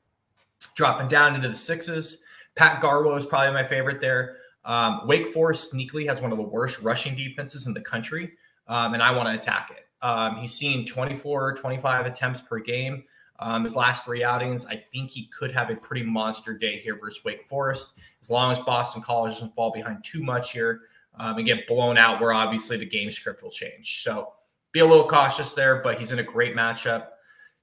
Dropping 0.74 1.08
down 1.08 1.34
into 1.34 1.48
the 1.48 1.54
sixes, 1.54 2.18
Pat 2.54 2.82
Garwo 2.82 3.16
is 3.16 3.24
probably 3.24 3.52
my 3.52 3.66
favorite 3.66 4.00
there. 4.00 4.36
Um, 4.66 5.06
Wake 5.06 5.28
Forest 5.28 5.72
sneakily 5.72 6.06
has 6.08 6.20
one 6.20 6.32
of 6.32 6.38
the 6.38 6.44
worst 6.44 6.80
rushing 6.82 7.14
defenses 7.14 7.66
in 7.66 7.72
the 7.72 7.80
country, 7.80 8.32
um, 8.66 8.94
and 8.94 9.02
I 9.02 9.12
want 9.12 9.28
to 9.28 9.40
attack 9.40 9.70
it. 9.70 9.86
Um, 10.04 10.36
he's 10.36 10.52
seen 10.52 10.84
24, 10.84 11.54
25 11.54 12.06
attempts 12.06 12.40
per 12.40 12.58
game. 12.58 13.04
Um, 13.38 13.64
his 13.64 13.76
last 13.76 14.04
three 14.04 14.24
outings, 14.24 14.66
I 14.66 14.82
think 14.92 15.10
he 15.10 15.26
could 15.26 15.52
have 15.52 15.70
a 15.70 15.76
pretty 15.76 16.02
monster 16.02 16.56
day 16.56 16.78
here 16.78 16.98
versus 16.98 17.24
Wake 17.24 17.46
Forest, 17.46 17.94
as 18.20 18.28
long 18.28 18.50
as 18.50 18.58
Boston 18.60 19.02
College 19.02 19.34
doesn't 19.34 19.54
fall 19.54 19.70
behind 19.70 20.02
too 20.02 20.22
much 20.22 20.52
here 20.52 20.80
um, 21.18 21.36
and 21.36 21.46
get 21.46 21.66
blown 21.66 21.96
out, 21.98 22.20
where 22.20 22.32
obviously 22.32 22.76
the 22.76 22.86
game 22.86 23.10
script 23.12 23.42
will 23.42 23.50
change. 23.50 24.02
So 24.02 24.32
be 24.72 24.80
a 24.80 24.86
little 24.86 25.08
cautious 25.08 25.52
there, 25.52 25.80
but 25.82 25.98
he's 25.98 26.12
in 26.12 26.18
a 26.18 26.24
great 26.24 26.56
matchup. 26.56 27.08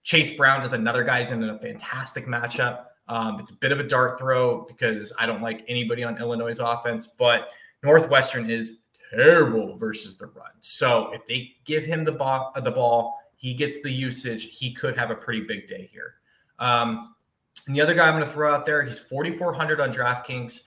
Chase 0.04 0.36
Brown 0.36 0.64
is 0.64 0.74
another 0.74 1.04
guy 1.04 1.20
who's 1.20 1.32
in 1.32 1.44
a 1.44 1.58
fantastic 1.58 2.28
matchup. 2.28 2.86
Um, 3.08 3.40
it's 3.40 3.52
a 3.52 3.56
bit 3.56 3.72
of 3.72 3.80
a 3.80 3.84
dart 3.84 4.18
throw 4.18 4.62
because 4.62 5.12
I 5.20 5.26
don't 5.26 5.42
like 5.42 5.66
anybody 5.68 6.04
on 6.04 6.18
Illinois' 6.18 6.60
offense, 6.60 7.08
but 7.08 7.50
Northwestern 7.84 8.50
is 8.50 8.84
terrible 9.14 9.78
versus 9.78 10.18
the 10.18 10.28
run. 10.28 10.52
So 10.62 11.12
if 11.12 11.26
they 11.28 11.56
give 11.66 11.84
him 11.86 12.04
the 12.04 12.12
ball, 12.12 12.54
the 12.56 12.72
ball, 12.72 13.20
he 13.36 13.54
gets 13.54 13.82
the 13.82 13.92
usage. 13.92 14.58
He 14.58 14.74
could 14.74 14.98
have 14.98 15.12
a 15.12 15.16
pretty 15.16 15.42
big 15.42 15.68
day 15.68 15.90
here. 15.92 16.16
Um, 16.60 17.16
and 17.68 17.76
the 17.76 17.82
other 17.82 17.94
guy 17.94 18.08
I'm 18.08 18.16
going 18.16 18.26
to 18.26 18.32
throw 18.32 18.54
out 18.54 18.66
there, 18.66 18.84
he's 18.84 19.00
4,400 19.00 19.80
on 19.82 19.94
DraftKings. 19.94 20.62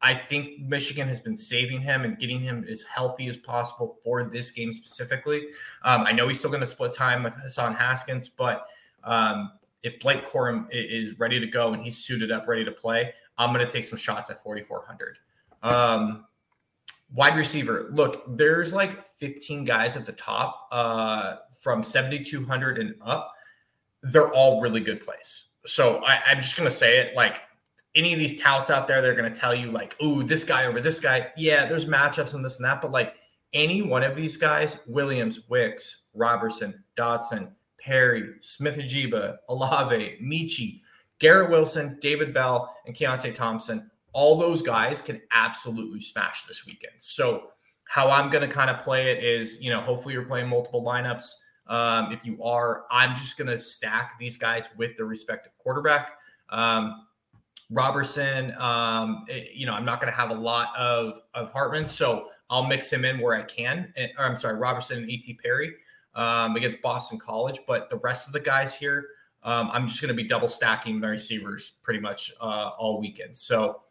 I 0.00 0.14
think 0.14 0.58
Michigan 0.60 1.08
has 1.08 1.20
been 1.20 1.36
saving 1.36 1.80
him 1.80 2.02
and 2.02 2.18
getting 2.18 2.40
him 2.40 2.66
as 2.68 2.82
healthy 2.82 3.28
as 3.28 3.36
possible 3.36 3.98
for 4.02 4.24
this 4.24 4.50
game 4.50 4.72
specifically. 4.72 5.48
Um, 5.84 6.02
I 6.02 6.12
know 6.12 6.26
he's 6.26 6.38
still 6.38 6.50
going 6.50 6.60
to 6.60 6.66
split 6.66 6.92
time 6.92 7.22
with 7.22 7.34
Hassan 7.34 7.74
Haskins, 7.74 8.28
but 8.28 8.66
um, 9.04 9.52
if 9.82 9.98
Blake 10.00 10.28
Corum 10.30 10.66
is 10.70 11.18
ready 11.18 11.40
to 11.40 11.46
go 11.46 11.72
and 11.72 11.82
he's 11.82 11.98
suited 11.98 12.30
up, 12.30 12.46
ready 12.46 12.64
to 12.64 12.72
play, 12.72 13.12
I'm 13.38 13.52
going 13.52 13.64
to 13.64 13.70
take 13.70 13.84
some 13.84 13.98
shots 13.98 14.30
at 14.30 14.42
4,400. 14.42 15.18
Um, 15.62 16.26
wide 17.12 17.36
receiver, 17.36 17.88
look, 17.92 18.24
there's 18.36 18.72
like 18.72 19.04
15 19.16 19.64
guys 19.64 19.96
at 19.96 20.06
the 20.06 20.12
top 20.12 20.68
uh, 20.70 21.36
from 21.58 21.82
7,200 21.82 22.78
and 22.78 22.94
up. 23.00 23.32
They're 24.02 24.30
all 24.30 24.60
really 24.60 24.80
good 24.80 25.04
plays. 25.04 25.44
So 25.66 26.02
I, 26.04 26.20
I'm 26.26 26.38
just 26.38 26.56
going 26.56 26.68
to 26.68 26.76
say 26.76 26.98
it 26.98 27.14
like 27.14 27.40
any 27.94 28.12
of 28.12 28.18
these 28.18 28.40
touts 28.40 28.70
out 28.70 28.86
there, 28.86 29.02
they're 29.02 29.14
going 29.14 29.32
to 29.32 29.38
tell 29.38 29.54
you, 29.54 29.70
like, 29.70 30.00
ooh, 30.02 30.22
this 30.22 30.44
guy 30.44 30.64
over 30.64 30.80
this 30.80 30.98
guy. 30.98 31.28
Yeah, 31.36 31.66
there's 31.66 31.84
matchups 31.84 32.34
and 32.34 32.44
this 32.44 32.56
and 32.56 32.64
that. 32.64 32.80
But 32.80 32.90
like 32.90 33.14
any 33.52 33.82
one 33.82 34.02
of 34.02 34.16
these 34.16 34.36
guys, 34.36 34.80
Williams, 34.86 35.48
Wicks, 35.48 36.04
Roberson, 36.14 36.82
Dotson, 36.96 37.50
Perry, 37.82 38.34
Smith-Njigba, 38.40 39.36
Olave, 39.48 40.18
Metchie, 40.22 40.80
Garrett 41.18 41.50
Wilson, 41.50 41.98
David 42.00 42.32
Bell, 42.32 42.74
and 42.86 42.94
Keytaon 42.94 43.34
Thompson, 43.34 43.90
all 44.12 44.38
those 44.38 44.62
guys 44.62 45.00
can 45.00 45.20
absolutely 45.32 46.00
smash 46.00 46.44
this 46.44 46.66
weekend. 46.66 46.94
So, 46.98 47.48
how 47.88 48.10
I'm 48.10 48.30
going 48.30 48.48
to 48.48 48.52
kind 48.52 48.70
of 48.70 48.82
play 48.82 49.10
it 49.10 49.22
is, 49.22 49.60
you 49.60 49.68
know, 49.68 49.82
hopefully 49.82 50.14
you're 50.14 50.24
playing 50.24 50.48
multiple 50.48 50.82
lineups. 50.82 51.30
Um, 51.66 52.10
if 52.10 52.24
you 52.24 52.42
are, 52.42 52.84
I'm 52.90 53.14
just 53.14 53.36
going 53.36 53.48
to 53.48 53.58
stack 53.58 54.18
these 54.18 54.38
guys 54.38 54.68
with 54.78 54.96
the 54.96 55.04
respective 55.04 55.52
quarterback. 55.58 56.12
Um, 56.48 57.04
Roberson, 57.70 58.54
um, 58.58 59.24
it, 59.28 59.50
you 59.54 59.66
know, 59.66 59.74
I'm 59.74 59.84
not 59.84 60.00
going 60.00 60.10
to 60.12 60.18
have 60.18 60.30
a 60.30 60.34
lot 60.34 60.74
of 60.76 61.20
of 61.34 61.52
Hartman, 61.52 61.86
so 61.86 62.28
I'll 62.48 62.64
mix 62.64 62.90
him 62.90 63.04
in 63.04 63.20
where 63.20 63.34
I 63.34 63.42
can. 63.42 63.92
And, 63.96 64.10
or 64.18 64.24
I'm 64.24 64.36
sorry, 64.36 64.56
Roberson 64.56 64.98
and 64.98 65.10
Et 65.10 65.36
Perry 65.42 65.74
um, 66.14 66.56
against 66.56 66.82
Boston 66.82 67.18
College. 67.18 67.60
But 67.66 67.90
the 67.90 67.96
rest 67.96 68.26
of 68.26 68.32
the 68.32 68.40
guys 68.40 68.74
here, 68.74 69.06
um, 69.42 69.70
I'm 69.72 69.88
just 69.88 70.00
going 70.00 70.14
to 70.14 70.14
be 70.14 70.28
double 70.28 70.48
stacking 70.48 71.00
my 71.00 71.08
receivers 71.08 71.74
pretty 71.82 72.00
much 72.00 72.32
uh, 72.40 72.70
all 72.78 73.00
weekend. 73.00 73.36
So, 73.36 73.82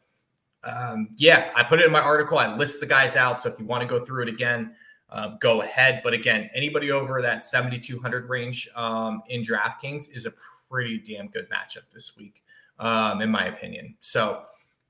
um, 0.63 1.09
yeah, 1.15 1.51
I 1.55 1.63
put 1.63 1.79
it 1.79 1.85
in 1.85 1.91
my 1.91 2.01
article. 2.01 2.37
I 2.37 2.55
list 2.55 2.79
the 2.79 2.85
guys 2.85 3.15
out. 3.15 3.39
So 3.39 3.49
if 3.49 3.59
you 3.59 3.65
want 3.65 3.81
to 3.81 3.87
go 3.87 3.99
through 3.99 4.23
it 4.23 4.29
again, 4.29 4.75
uh, 5.09 5.35
go 5.39 5.61
ahead. 5.61 6.01
But 6.03 6.13
again, 6.13 6.49
anybody 6.55 6.91
over 6.91 7.21
that 7.21 7.43
7,200 7.43 8.29
range 8.29 8.69
um, 8.75 9.21
in 9.27 9.43
DraftKings 9.43 10.05
is 10.15 10.25
a 10.25 10.33
pretty 10.69 10.99
damn 10.99 11.27
good 11.27 11.49
matchup 11.49 11.91
this 11.93 12.15
week, 12.15 12.43
um, 12.79 13.21
in 13.21 13.29
my 13.29 13.45
opinion. 13.45 13.95
So, 13.99 14.43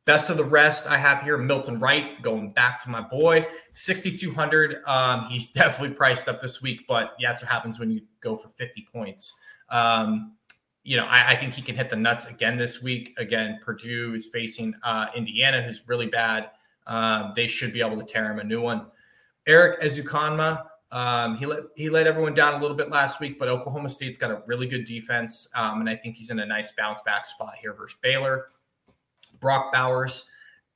Best 0.06 0.32
of 0.32 0.38
the 0.38 0.44
rest, 0.44 0.88
I 0.88 0.98
have 0.98 1.22
here 1.22 1.38
Milton 1.38 1.80
Wright 1.80 2.20
going 2.24 2.52
back 2.52 2.82
to 2.84 2.90
my 2.90 3.02
boy, 3.02 3.46
6,200. 3.76 4.78
Um, 4.88 5.26
he's 5.26 5.52
definitely 5.54 5.96
priced 5.96 6.28
up 6.28 6.42
this 6.42 6.62
week, 6.62 6.86
but 6.88 7.14
yeah, 7.20 7.30
that's 7.30 7.42
what 7.44 7.52
happens 7.52 7.78
when 7.78 7.92
you 7.92 8.02
go 8.20 8.36
for 8.36 8.50
50 8.50 8.88
points. 8.92 9.36
Um, 9.70 10.34
you 10.84 10.98
know, 10.98 11.06
I, 11.06 11.30
I, 11.30 11.36
think 11.36 11.54
he 11.54 11.62
can 11.62 11.76
hit 11.76 11.92
the 11.92 11.96
nuts 11.96 12.26
again 12.26 12.58
this 12.58 12.82
week. 12.82 13.14
Again, 13.20 13.60
Purdue 13.64 14.16
is 14.16 14.26
facing 14.26 14.74
uh, 14.84 15.08
Indiana, 15.16 15.62
who's 15.62 15.82
really 15.86 16.08
bad. 16.08 16.50
Um, 16.88 17.34
they 17.36 17.46
should 17.46 17.72
be 17.72 17.82
able 17.82 17.98
to 17.98 18.04
tear 18.04 18.32
him 18.32 18.40
a 18.40 18.44
new 18.44 18.60
one. 18.60 18.88
Erik 19.46 19.82
Ezukanma, 19.82 20.66
um, 20.92 21.38
he 21.38 21.46
let 21.46 21.64
he 21.76 21.90
let 21.90 22.08
everyone 22.08 22.34
down 22.34 22.56
a 22.56 22.62
little 22.62 22.76
bit 22.76 22.90
last 22.90 23.20
week, 23.20 23.40
but 23.40 23.48
Oklahoma 23.48 23.90
State's 23.90 24.18
got 24.18 24.32
a 24.32 24.42
really 24.46 24.68
good 24.68 24.84
defense, 24.84 25.48
um, 25.56 25.80
and 25.80 25.90
I 25.90 25.96
think 25.96 26.16
he's 26.16 26.32
in 26.32 26.40
a 26.40 26.46
nice 26.46 26.72
bounce 26.72 27.02
back 27.02 27.26
spot 27.26 27.54
here 27.62 27.74
versus 27.74 27.98
Baylor. 28.02 28.48
Brock 29.42 29.74
Bowers. 29.74 30.26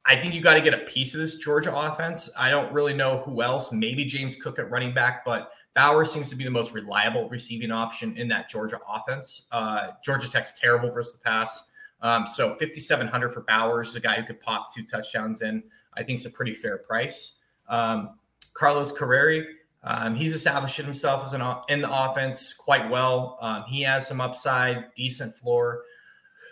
I 0.05 0.17
think 0.17 0.33
you 0.33 0.41
got 0.41 0.55
to 0.55 0.61
get 0.61 0.73
a 0.73 0.79
piece 0.79 1.13
of 1.13 1.21
this 1.21 1.35
Georgia 1.35 1.75
offense. 1.75 2.29
I 2.37 2.49
don't 2.49 2.71
really 2.73 2.93
know 2.93 3.19
who 3.19 3.41
else. 3.41 3.71
Maybe 3.71 4.03
James 4.05 4.35
Cook 4.35 4.59
at 4.59 4.69
running 4.69 4.93
back, 4.93 5.23
but 5.23 5.51
Bowers 5.73 6.11
seems 6.11 6.29
to 6.29 6.35
be 6.35 6.43
the 6.43 6.51
most 6.51 6.73
reliable 6.73 7.27
receiving 7.29 7.71
option 7.71 8.15
in 8.17 8.27
that 8.27 8.49
Georgia 8.49 8.79
offense. 8.87 9.47
Uh, 9.51 9.91
Georgia 10.03 10.29
Tech's 10.29 10.59
terrible 10.59 10.91
versus 10.91 11.13
the 11.13 11.19
pass. 11.19 11.63
Um, 12.01 12.25
so 12.25 12.55
5,700 12.55 13.29
for 13.29 13.41
Bowers, 13.41 13.95
a 13.95 13.99
guy 13.99 14.15
who 14.15 14.23
could 14.23 14.39
pop 14.41 14.73
two 14.73 14.85
touchdowns 14.85 15.41
in, 15.41 15.63
I 15.95 16.03
think 16.03 16.19
is 16.19 16.25
a 16.25 16.29
pretty 16.29 16.53
fair 16.53 16.77
price. 16.77 17.37
Um, 17.67 18.19
Carlos 18.53 18.91
Carreri, 18.91 19.45
um, 19.83 20.15
he's 20.15 20.33
established 20.33 20.77
himself 20.77 21.25
as 21.25 21.33
an 21.33 21.41
in 21.69 21.81
the 21.81 21.91
offense 21.91 22.53
quite 22.53 22.89
well. 22.89 23.37
Um, 23.41 23.63
he 23.67 23.81
has 23.81 24.07
some 24.07 24.21
upside, 24.21 24.93
decent 24.95 25.35
floor. 25.35 25.83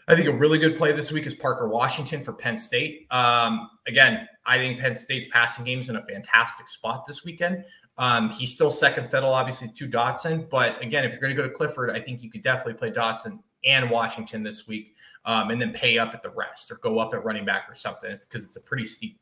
I 0.07 0.15
think 0.15 0.27
a 0.27 0.33
really 0.33 0.59
good 0.59 0.77
play 0.77 0.91
this 0.91 1.11
week 1.11 1.25
is 1.25 1.33
Parker 1.33 1.67
Washington 1.67 2.23
for 2.23 2.33
Penn 2.33 2.57
State. 2.57 3.07
Um, 3.09 3.69
again, 3.87 4.27
I 4.45 4.57
think 4.57 4.79
Penn 4.79 4.95
State's 4.95 5.27
passing 5.31 5.63
game 5.63 5.79
is 5.79 5.87
in 5.87 5.95
a 5.95 6.03
fantastic 6.03 6.67
spot 6.67 7.05
this 7.07 7.23
weekend. 7.23 7.63
Um, 7.97 8.29
he's 8.31 8.53
still 8.53 8.69
second 8.69 9.09
fiddle, 9.09 9.33
obviously, 9.33 9.69
to 9.69 9.87
Dotson. 9.87 10.49
But 10.49 10.81
again, 10.81 11.05
if 11.05 11.11
you're 11.11 11.21
going 11.21 11.33
to 11.33 11.41
go 11.41 11.47
to 11.47 11.53
Clifford, 11.53 11.89
I 11.89 11.99
think 11.99 12.21
you 12.21 12.29
could 12.29 12.41
definitely 12.41 12.73
play 12.73 12.91
Dotson 12.91 13.39
and 13.63 13.89
Washington 13.89 14.43
this 14.43 14.67
week, 14.67 14.93
um, 15.23 15.51
and 15.51 15.61
then 15.61 15.71
pay 15.71 15.97
up 15.97 16.13
at 16.13 16.21
the 16.21 16.31
rest 16.31 16.69
or 16.69 16.75
go 16.75 16.99
up 16.99 17.13
at 17.13 17.23
running 17.23 17.45
back 17.45 17.69
or 17.69 17.75
something. 17.75 18.17
Because 18.19 18.45
it's 18.45 18.57
a 18.57 18.61
pretty 18.61 18.85
steep, 18.85 19.21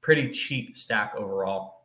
pretty 0.00 0.30
cheap 0.32 0.76
stack 0.76 1.14
overall. 1.16 1.84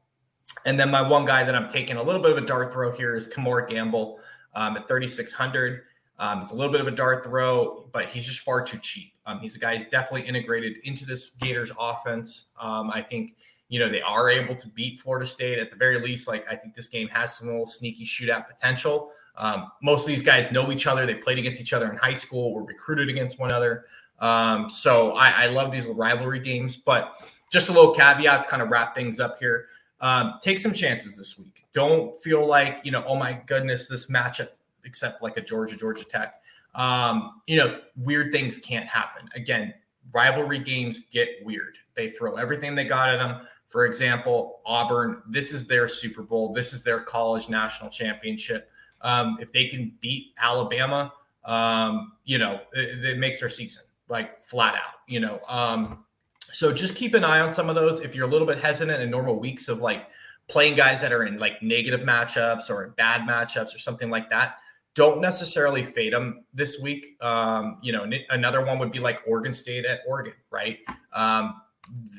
And 0.66 0.80
then 0.80 0.90
my 0.90 1.02
one 1.02 1.26
guy 1.26 1.44
that 1.44 1.54
I'm 1.54 1.70
taking 1.70 1.98
a 1.98 2.04
little 2.04 2.22
bit 2.22 2.32
of 2.32 2.38
a 2.38 2.46
dart 2.46 2.74
throw 2.74 2.92
here 2.92 3.16
is 3.16 3.32
Kemore 3.32 3.70
Gamble 3.70 4.20
um, 4.56 4.78
at 4.78 4.88
3,600. 4.88 5.84
Um, 6.22 6.44
it's 6.44 6.52
a 6.52 6.56
little 6.56 6.72
bit 6.72 6.80
of 6.80 6.88
a 6.88 6.92
dart 6.92 7.24
throw, 7.24 7.90
but 7.92 8.06
he's 8.06 8.26
just 8.26 8.42
far 8.42 8.64
too 8.64 8.78
cheap. 8.78 9.14
Um, 9.26 9.40
he's 9.40 9.56
a 9.56 9.60
guy 9.60 9.76
who's 9.76 9.88
definitely 9.88 10.30
integrated 10.30 10.78
into 10.84 11.04
this 11.04 11.32
Gators 11.32 11.72
offense. 11.80 12.50
Um, 12.60 12.92
I 12.92 13.02
think 13.02 13.36
you 13.70 13.80
know 13.80 13.90
they 13.90 14.02
are 14.04 14.30
able 14.30 14.54
to 14.54 14.68
beat 14.68 15.00
Florida 15.00 15.26
State 15.26 15.58
at 15.58 15.72
the 15.72 15.76
very 15.76 16.00
least. 16.00 16.28
Like 16.28 16.46
I 16.48 16.56
think 16.56 16.76
this 16.76 16.88
game 16.88 17.08
has 17.08 17.36
some 17.36 17.48
little 17.48 17.66
sneaky 17.66 18.06
shootout 18.06 18.48
potential. 18.48 19.12
Um, 19.36 19.72
most 19.82 20.04
of 20.04 20.08
these 20.10 20.22
guys 20.22 20.52
know 20.52 20.72
each 20.72 20.86
other. 20.86 21.08
They 21.08 21.16
played 21.16 21.40
against 21.40 21.60
each 21.60 21.74
other 21.74 21.92
in 21.92 21.98
high 21.98 22.14
school. 22.14 22.54
Were 22.54 22.64
recruited 22.64 23.10
against 23.10 23.40
one 23.40 23.50
another. 23.50 23.86
Um, 24.20 24.70
so 24.70 25.14
I, 25.14 25.30
I, 25.30 25.46
love 25.48 25.72
these 25.72 25.88
rivalry 25.88 26.40
games. 26.40 26.78
But 26.78 27.16
just 27.52 27.70
a 27.70 27.72
little 27.72 27.92
caveat 27.96 28.44
to 28.44 28.48
kind 28.48 28.62
of 28.62 28.70
wrap 28.70 28.94
things 28.94 29.20
up 29.20 29.40
here. 29.40 29.70
Um, 30.00 30.36
take 30.44 30.60
some 30.60 30.74
chances 30.74 31.18
this 31.18 31.40
week. 31.40 31.66
Don't 31.74 32.16
feel 32.22 32.46
like 32.46 32.82
you 32.84 32.92
know, 32.92 33.04
oh 33.08 33.16
my 33.16 33.42
goodness, 33.48 33.88
this 33.88 34.06
matchup, 34.06 34.50
except 34.86 35.22
like 35.22 35.38
a 35.38 35.42
Georgia 35.42 35.76
Georgia 35.76 36.06
Tech. 36.06 36.42
Um, 36.76 37.42
you 37.48 37.58
know, 37.58 37.80
weird 37.96 38.32
things 38.32 38.58
can't 38.58 38.88
happen. 38.88 39.30
Again, 39.36 39.74
rivalry 40.14 40.60
games 40.60 41.08
get 41.12 41.30
weird. 41.44 41.78
They 41.96 42.12
throw 42.12 42.36
everything 42.36 42.76
they 42.76 42.86
got 42.86 43.10
at 43.10 43.18
them. 43.18 43.46
For 43.68 43.86
example, 43.86 44.60
Auburn, 44.66 45.22
this 45.30 45.54
is 45.54 45.66
their 45.66 45.88
Super 45.88 46.24
Bowl. 46.24 46.54
This 46.54 46.74
is 46.74 46.84
their 46.84 47.00
college 47.00 47.50
national 47.50 47.90
championship. 47.90 48.70
Um, 49.02 49.38
if 49.40 49.52
they 49.52 49.68
can 49.68 49.94
beat 50.02 50.34
Alabama, 50.38 51.14
um, 51.46 52.14
you 52.24 52.38
know, 52.38 52.60
it, 52.74 53.04
it, 53.04 53.18
makes 53.18 53.40
their 53.40 53.50
season 53.50 53.84
like 54.10 54.42
flat 54.42 54.76
out, 54.76 55.00
you 55.08 55.20
know. 55.20 55.40
Um, 55.48 56.06
so 56.42 56.72
just 56.72 56.96
keep 56.96 57.14
an 57.14 57.24
eye 57.24 57.40
on 57.40 57.50
some 57.50 57.70
of 57.70 57.76
those. 57.76 58.02
If 58.02 58.14
you're 58.14 58.28
a 58.28 58.30
little 58.30 58.46
bit 58.46 58.60
hesitant 58.60 59.02
in 59.02 59.10
normal 59.10 59.40
weeks 59.40 59.70
of 59.70 59.80
like 59.80 60.08
playing 60.48 60.76
guys 60.76 61.02
that 61.02 61.12
are 61.12 61.24
in 61.24 61.40
like 61.40 61.64
negative 61.64 62.02
matchups 62.02 62.70
or 62.70 62.90
bad 62.90 63.22
matchups 63.22 63.74
or 63.74 63.80
something 63.80 64.10
like 64.10 64.30
that, 64.30 64.58
don't 64.94 65.22
necessarily 65.22 65.84
fade 65.84 66.14
them 66.14 66.44
this 66.54 66.80
week. 66.82 67.18
Um, 67.22 67.78
you 67.82 67.92
know, 67.92 68.10
another 68.30 68.64
one 68.64 68.78
would 68.80 68.92
be 68.92 69.00
like 69.00 69.22
Oregon 69.26 69.54
State 69.54 69.86
at 69.86 70.02
Oregon, 70.08 70.34
right? 70.50 70.80
Um, 71.14 71.62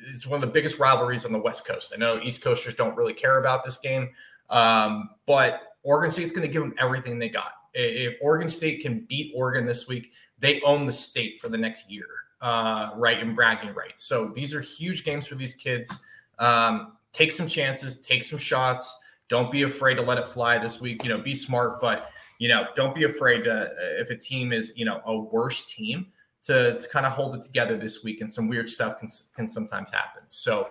it's 0.08 0.26
one 0.26 0.36
of 0.36 0.40
the 0.40 0.52
biggest 0.52 0.78
rivalries 0.78 1.24
on 1.24 1.32
the 1.32 1.38
West 1.38 1.66
Coast. 1.66 1.92
I 1.94 1.98
know 1.98 2.20
East 2.20 2.42
Coasters 2.42 2.74
don't 2.74 2.96
really 2.96 3.14
care 3.14 3.38
about 3.38 3.64
this 3.64 3.78
game, 3.78 4.10
um, 4.50 5.10
but 5.26 5.74
Oregon 5.82 6.10
State's 6.10 6.32
going 6.32 6.46
to 6.46 6.52
give 6.52 6.62
them 6.62 6.74
everything 6.78 7.18
they 7.18 7.28
got. 7.28 7.52
If 7.74 8.16
Oregon 8.20 8.48
State 8.48 8.80
can 8.82 9.00
beat 9.08 9.32
Oregon 9.34 9.66
this 9.66 9.88
week, 9.88 10.12
they 10.38 10.60
own 10.62 10.86
the 10.86 10.92
state 10.92 11.40
for 11.40 11.48
the 11.48 11.56
next 11.56 11.90
year, 11.90 12.06
uh, 12.40 12.90
right? 12.96 13.20
In 13.20 13.34
bragging 13.34 13.74
rights. 13.74 14.04
So 14.04 14.32
these 14.34 14.52
are 14.52 14.60
huge 14.60 15.04
games 15.04 15.26
for 15.26 15.36
these 15.36 15.54
kids. 15.54 16.02
Um, 16.38 16.96
take 17.12 17.32
some 17.32 17.48
chances, 17.48 17.98
take 18.00 18.24
some 18.24 18.38
shots. 18.38 18.98
Don't 19.28 19.50
be 19.50 19.62
afraid 19.62 19.94
to 19.94 20.02
let 20.02 20.18
it 20.18 20.28
fly 20.28 20.58
this 20.58 20.80
week. 20.80 21.02
You 21.04 21.10
know, 21.10 21.18
be 21.18 21.34
smart, 21.34 21.80
but 21.80 22.10
you 22.42 22.48
know, 22.48 22.66
don't 22.74 22.92
be 22.92 23.04
afraid 23.04 23.44
to 23.44 23.72
if 24.00 24.10
a 24.10 24.16
team 24.16 24.52
is 24.52 24.72
you 24.74 24.84
know 24.84 25.00
a 25.06 25.16
worse 25.16 25.64
team 25.64 26.08
to, 26.42 26.76
to 26.76 26.88
kind 26.88 27.06
of 27.06 27.12
hold 27.12 27.36
it 27.36 27.44
together 27.44 27.76
this 27.76 28.02
week, 28.02 28.20
and 28.20 28.34
some 28.34 28.48
weird 28.48 28.68
stuff 28.68 28.98
can, 28.98 29.08
can 29.32 29.46
sometimes 29.46 29.86
happen. 29.92 30.22
So 30.26 30.70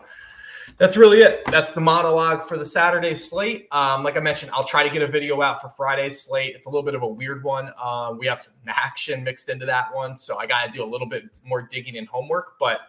that's 0.78 0.98
really 0.98 1.22
it. 1.22 1.44
That's 1.46 1.72
the 1.72 1.80
monologue 1.80 2.44
for 2.44 2.58
the 2.58 2.66
Saturday 2.66 3.16
slate. 3.16 3.70
Um, 3.72 4.04
like 4.04 4.18
I 4.18 4.20
mentioned, 4.20 4.52
I'll 4.54 4.66
try 4.66 4.84
to 4.84 4.90
get 4.90 5.02
a 5.02 5.08
video 5.08 5.42
out 5.42 5.62
for 5.62 5.70
Friday's 5.70 6.22
slate. 6.22 6.56
It's 6.58 6.66
a 6.66 6.70
little 6.70 6.84
bit 6.84 6.94
of 6.94 7.04
a 7.04 7.08
weird 7.08 7.42
one. 7.42 7.72
Uh, 7.82 8.16
we 8.20 8.26
have 8.26 8.42
some 8.42 8.52
action 8.68 9.24
mixed 9.24 9.48
into 9.48 9.66
that 9.66 9.96
one, 9.96 10.14
so 10.14 10.38
I 10.38 10.48
got 10.48 10.66
to 10.66 10.78
do 10.78 10.84
a 10.84 10.90
little 10.90 11.08
bit 11.08 11.40
more 11.46 11.62
digging 11.62 11.96
and 11.96 12.06
homework. 12.06 12.60
But 12.60 12.82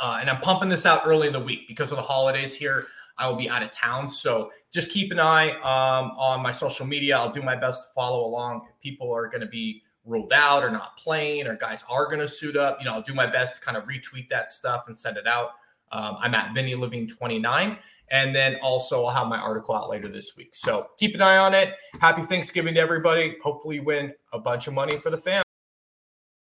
uh, 0.00 0.18
and 0.20 0.28
I'm 0.28 0.40
pumping 0.40 0.68
this 0.68 0.84
out 0.84 1.02
early 1.06 1.28
in 1.28 1.32
the 1.32 1.38
week 1.38 1.68
because 1.68 1.92
of 1.92 1.96
the 1.96 2.02
holidays 2.02 2.54
here. 2.54 2.88
I 3.20 3.28
will 3.28 3.36
be 3.36 3.48
out 3.48 3.62
of 3.62 3.70
town, 3.70 4.08
so 4.08 4.50
just 4.72 4.90
keep 4.90 5.12
an 5.12 5.20
eye 5.20 5.50
um, 5.58 6.12
on 6.16 6.42
my 6.42 6.52
social 6.52 6.86
media. 6.86 7.16
I'll 7.16 7.30
do 7.30 7.42
my 7.42 7.56
best 7.56 7.82
to 7.82 7.88
follow 7.94 8.24
along. 8.26 8.66
If 8.68 8.80
people 8.80 9.12
are 9.12 9.28
going 9.28 9.40
to 9.40 9.46
be 9.46 9.82
ruled 10.04 10.32
out 10.32 10.62
or 10.62 10.70
not 10.70 10.96
playing 10.96 11.46
or 11.46 11.56
guys 11.56 11.84
are 11.88 12.06
going 12.06 12.20
to 12.20 12.28
suit 12.28 12.56
up, 12.56 12.78
you 12.78 12.86
know, 12.86 12.94
I'll 12.94 13.02
do 13.02 13.14
my 13.14 13.26
best 13.26 13.56
to 13.56 13.60
kind 13.60 13.76
of 13.76 13.84
retweet 13.84 14.28
that 14.30 14.50
stuff 14.50 14.84
and 14.86 14.96
send 14.96 15.16
it 15.16 15.26
out. 15.26 15.50
Um, 15.92 16.16
I'm 16.20 16.34
at 16.34 16.54
Vinnie 16.54 16.74
Levine 16.74 17.08
29. 17.08 17.78
And 18.12 18.34
then 18.34 18.56
also 18.60 19.04
I'll 19.04 19.14
have 19.14 19.28
my 19.28 19.38
article 19.38 19.74
out 19.74 19.88
later 19.88 20.08
this 20.08 20.36
week. 20.36 20.54
So 20.54 20.88
keep 20.98 21.14
an 21.14 21.22
eye 21.22 21.36
on 21.36 21.54
it. 21.54 21.74
Happy 22.00 22.22
Thanksgiving 22.22 22.74
to 22.74 22.80
everybody. 22.80 23.36
Hopefully 23.42 23.78
win 23.78 24.12
a 24.32 24.38
bunch 24.38 24.66
of 24.66 24.74
money 24.74 24.98
for 24.98 25.10
the 25.10 25.18
fam. 25.18 25.44